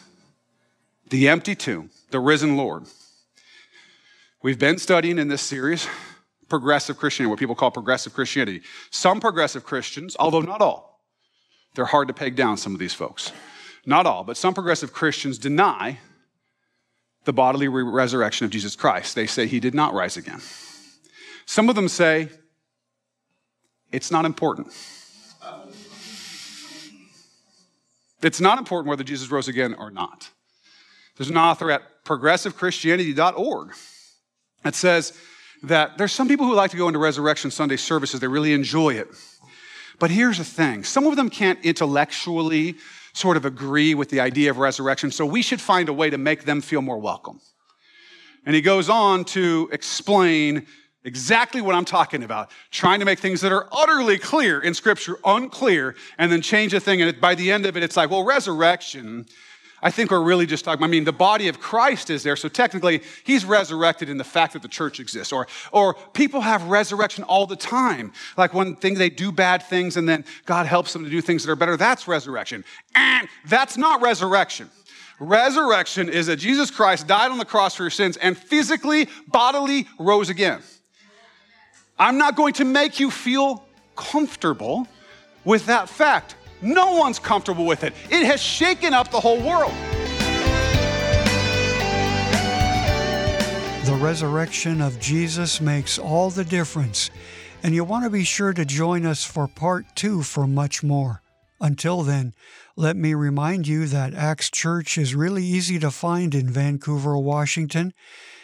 the 1.09 1.29
empty 1.29 1.55
tomb, 1.55 1.91
the 2.11 2.21
risen 2.21 2.57
Lord. 2.57 2.85
We've 4.43 4.59
been 4.59 4.79
studying 4.79 5.19
in 5.19 5.29
this 5.29 5.41
series 5.41 5.89
progressive 6.51 6.99
Christianity, 6.99 7.31
what 7.31 7.39
people 7.39 7.55
call 7.55 7.71
progressive 7.71 8.13
Christianity. 8.13 8.61
Some 8.91 9.19
progressive 9.19 9.65
Christians, 9.65 10.15
although 10.19 10.43
not 10.43 10.61
all, 10.61 11.01
they're 11.75 11.87
hard 11.87 12.09
to 12.09 12.15
peg 12.15 12.37
down, 12.37 12.59
some 12.59 12.75
of 12.75 12.79
these 12.79 12.93
folks. 12.93 13.33
Not 13.87 14.05
all, 14.05 14.23
but 14.23 14.37
some 14.37 14.53
progressive 14.53 14.93
Christians 14.93 15.39
deny 15.39 15.99
the 17.25 17.33
bodily 17.33 17.69
resurrection 17.69 18.45
of 18.45 18.51
Jesus 18.51 18.77
Christ. 18.77 19.15
They 19.15 19.27
say 19.27 19.47
he 19.47 19.61
did 19.61 19.75
not 19.75 19.95
rise 19.95 20.19
again. 20.19 20.43
Some 21.47 21.69
of 21.69 21.75
them 21.75 21.89
say 21.89 22.29
it's 23.91 24.11
not 24.11 24.25
important. 24.25 24.69
It's 28.23 28.41
not 28.41 28.59
important 28.59 28.89
whether 28.89 29.03
Jesus 29.03 29.31
rose 29.31 29.49
again 29.49 29.75
or 29.75 29.91
not. 29.91 30.31
There's 31.17 31.31
an 31.31 31.37
author 31.37 31.71
at 31.71 31.83
progressivechristianity.org 32.05 33.75
that 34.63 34.75
says 34.75 35.13
that 35.65 35.99
there's 35.99 36.13
some 36.13 36.29
people 36.29 36.47
who 36.47 36.55
like 36.55 36.71
to 36.71 36.77
go 36.77 36.89
into 36.89 36.99
Resurrection 36.99 37.51
Sunday 37.51 37.77
services, 37.77 38.21
they 38.21 38.29
really 38.29 38.53
enjoy 38.53 38.95
it. 38.95 39.09
But 39.99 40.11
here's 40.11 40.39
the 40.39 40.45
thing 40.45 40.85
some 40.85 41.07
of 41.07 41.17
them 41.17 41.31
can't 41.31 41.65
intellectually 41.65 42.77
sort 43.13 43.37
of 43.37 43.45
agree 43.45 43.95
with 43.95 44.09
the 44.09 44.21
idea 44.21 44.51
of 44.51 44.59
resurrection, 44.59 45.11
so 45.11 45.27
we 45.27 45.43
should 45.43 45.61
find 45.61 45.89
a 45.89 45.93
way 45.93 46.09
to 46.11 46.19
make 46.19 46.45
them 46.45 46.61
feel 46.61 46.81
more 46.81 46.99
welcome. 46.99 47.41
And 48.47 48.55
he 48.55 48.63
goes 48.63 48.89
on 48.89 49.25
to 49.27 49.69
explain 49.71 50.67
exactly 51.05 51.61
what 51.61 51.75
I'm 51.75 51.85
talking 51.85 52.23
about, 52.23 52.51
trying 52.71 53.01
to 53.01 53.05
make 53.05 53.19
things 53.19 53.41
that 53.41 53.53
are 53.53 53.69
utterly 53.73 54.19
clear 54.19 54.61
in 54.61 54.75
Scripture 54.75 55.19
unclear, 55.25 55.95
and 56.19 56.31
then 56.31 56.43
change 56.43 56.75
a 56.75 56.81
thing. 56.81 57.03
And 57.03 57.21
by 57.21 57.35
the 57.35 57.51
end 57.51 57.67
of 57.67 57.77
it, 57.77 57.83
it's 57.83 57.97
like, 57.97 58.11
well, 58.11 58.25
resurrection 58.25 59.27
I 59.83 59.91
think 59.91 60.13
we're 60.13 60.23
really 60.23 60.47
just 60.47 60.65
talking, 60.65 60.85
I 60.85 60.87
mean, 60.87 61.03
the 61.03 61.13
body 61.13 61.49
of 61.49 61.59
Christ 61.59 62.09
is 62.09 62.23
there, 62.23 62.37
so 62.37 62.49
technically 62.49 63.03
he's 63.25 63.45
resurrected 63.45 64.09
in 64.09 64.17
the 64.17 64.25
fact 64.25 64.53
that 64.53 64.63
the 64.63 64.69
church 64.69 65.01
exists. 65.01 65.33
Or, 65.33 65.49
or 65.73 65.95
people 65.95 66.41
have 66.41 66.63
resurrection 66.69 67.25
all 67.25 67.47
the 67.47 67.57
time. 67.57 68.13
Like 68.37 68.55
one 68.55 68.77
thing 68.77 68.95
they 68.95 69.11
do 69.11 69.33
bad 69.33 69.65
things 69.65 69.97
and 69.97 70.09
then 70.09 70.25
God 70.47 70.67
helps 70.67 70.93
them 70.93 71.03
to 71.03 71.11
do 71.11 71.21
things 71.21 71.45
that 71.45 71.51
are 71.51 71.57
better. 71.57 71.77
That's 71.77 72.07
resurrection. 72.07 72.65
And 72.95 73.29
that's 73.47 73.77
not 73.77 74.01
resurrection. 74.01 74.71
Resurrection 75.19 76.09
is 76.09 76.27
that 76.29 76.37
Jesus 76.37 76.71
Christ 76.71 77.09
died 77.09 77.33
on 77.33 77.39
the 77.39 77.45
cross 77.45 77.75
for 77.75 77.83
your 77.83 77.91
sins 77.91 78.17
and 78.17 78.39
physically, 78.39 79.09
bodily 79.27 79.89
rose 79.99 80.29
again. 80.29 80.63
I'm 81.99 82.19
not 82.19 82.37
going 82.37 82.55
to 82.55 82.65
make 82.65 82.99
you 82.99 83.11
feel 83.11 83.65
comfortable 83.97 84.89
with 85.45 85.67
that 85.67 85.89
fact. 85.89 86.37
No 86.61 86.97
one's 86.97 87.19
comfortable 87.19 87.67
with 87.67 87.85
it. 87.85 87.93
It 88.11 88.25
has 88.25 88.41
shaken 88.41 88.95
up 88.95 89.11
the 89.11 89.21
whole 89.21 89.41
world. 89.41 89.73
The 93.85 93.99
resurrection 94.01 94.81
of 94.81 95.01
Jesus 95.01 95.61
makes 95.61 95.99
all 95.99 96.31
the 96.31 96.45
difference, 96.45 97.11
and 97.63 97.75
you 97.75 97.85
want 97.85 98.05
to 98.05 98.11
be 98.11 98.25
sure 98.25 98.53
to 98.53 98.65
join 98.65 99.05
us 99.05 99.25
for 99.25 99.49
part 99.49 99.85
two 99.95 100.23
for 100.23 100.47
much 100.47 100.83
more. 100.83 101.21
Until 101.61 102.03
then, 102.03 102.33
let 102.77 102.97
me 102.97 103.13
remind 103.13 103.69
you 103.69 103.87
that 103.87 104.15
Ax 104.15 104.51
Church 104.51 104.97
is 104.97 105.15
really 105.15 105.45
easy 105.45 105.79
to 105.81 105.91
find 105.91 106.35
in 106.35 106.49
Vancouver, 106.49 107.19
Washington, 107.19 107.93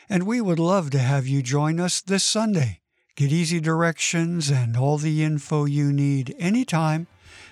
and 0.08 0.26
we 0.26 0.40
would 0.40 0.58
love 0.58 0.90
to 0.90 0.98
have 0.98 1.26
you 1.26 1.40
join 1.40 1.80
us 1.80 2.00
this 2.00 2.24
Sunday. 2.24 2.80
Get 3.18 3.32
easy 3.32 3.58
directions 3.58 4.48
and 4.48 4.76
all 4.76 4.96
the 4.96 5.24
info 5.24 5.64
you 5.64 5.92
need 5.92 6.36
anytime 6.38 7.08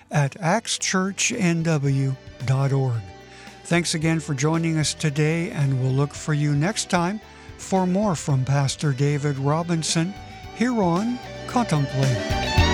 at 0.09 0.35
axchurchnw.org. 0.35 3.01
Thanks 3.65 3.93
again 3.93 4.21
for 4.21 4.33
joining 4.33 4.77
us 4.77 4.93
today, 4.93 5.51
and 5.51 5.81
we'll 5.81 5.91
look 5.91 6.13
for 6.13 6.33
you 6.33 6.55
next 6.55 6.89
time 6.89 7.19
for 7.57 7.85
more 7.85 8.15
from 8.15 8.45
Pastor 8.45 8.93
David 8.93 9.37
Robinson 9.39 10.13
here 10.55 10.81
on 10.81 11.19
Contemplate. 11.47 12.66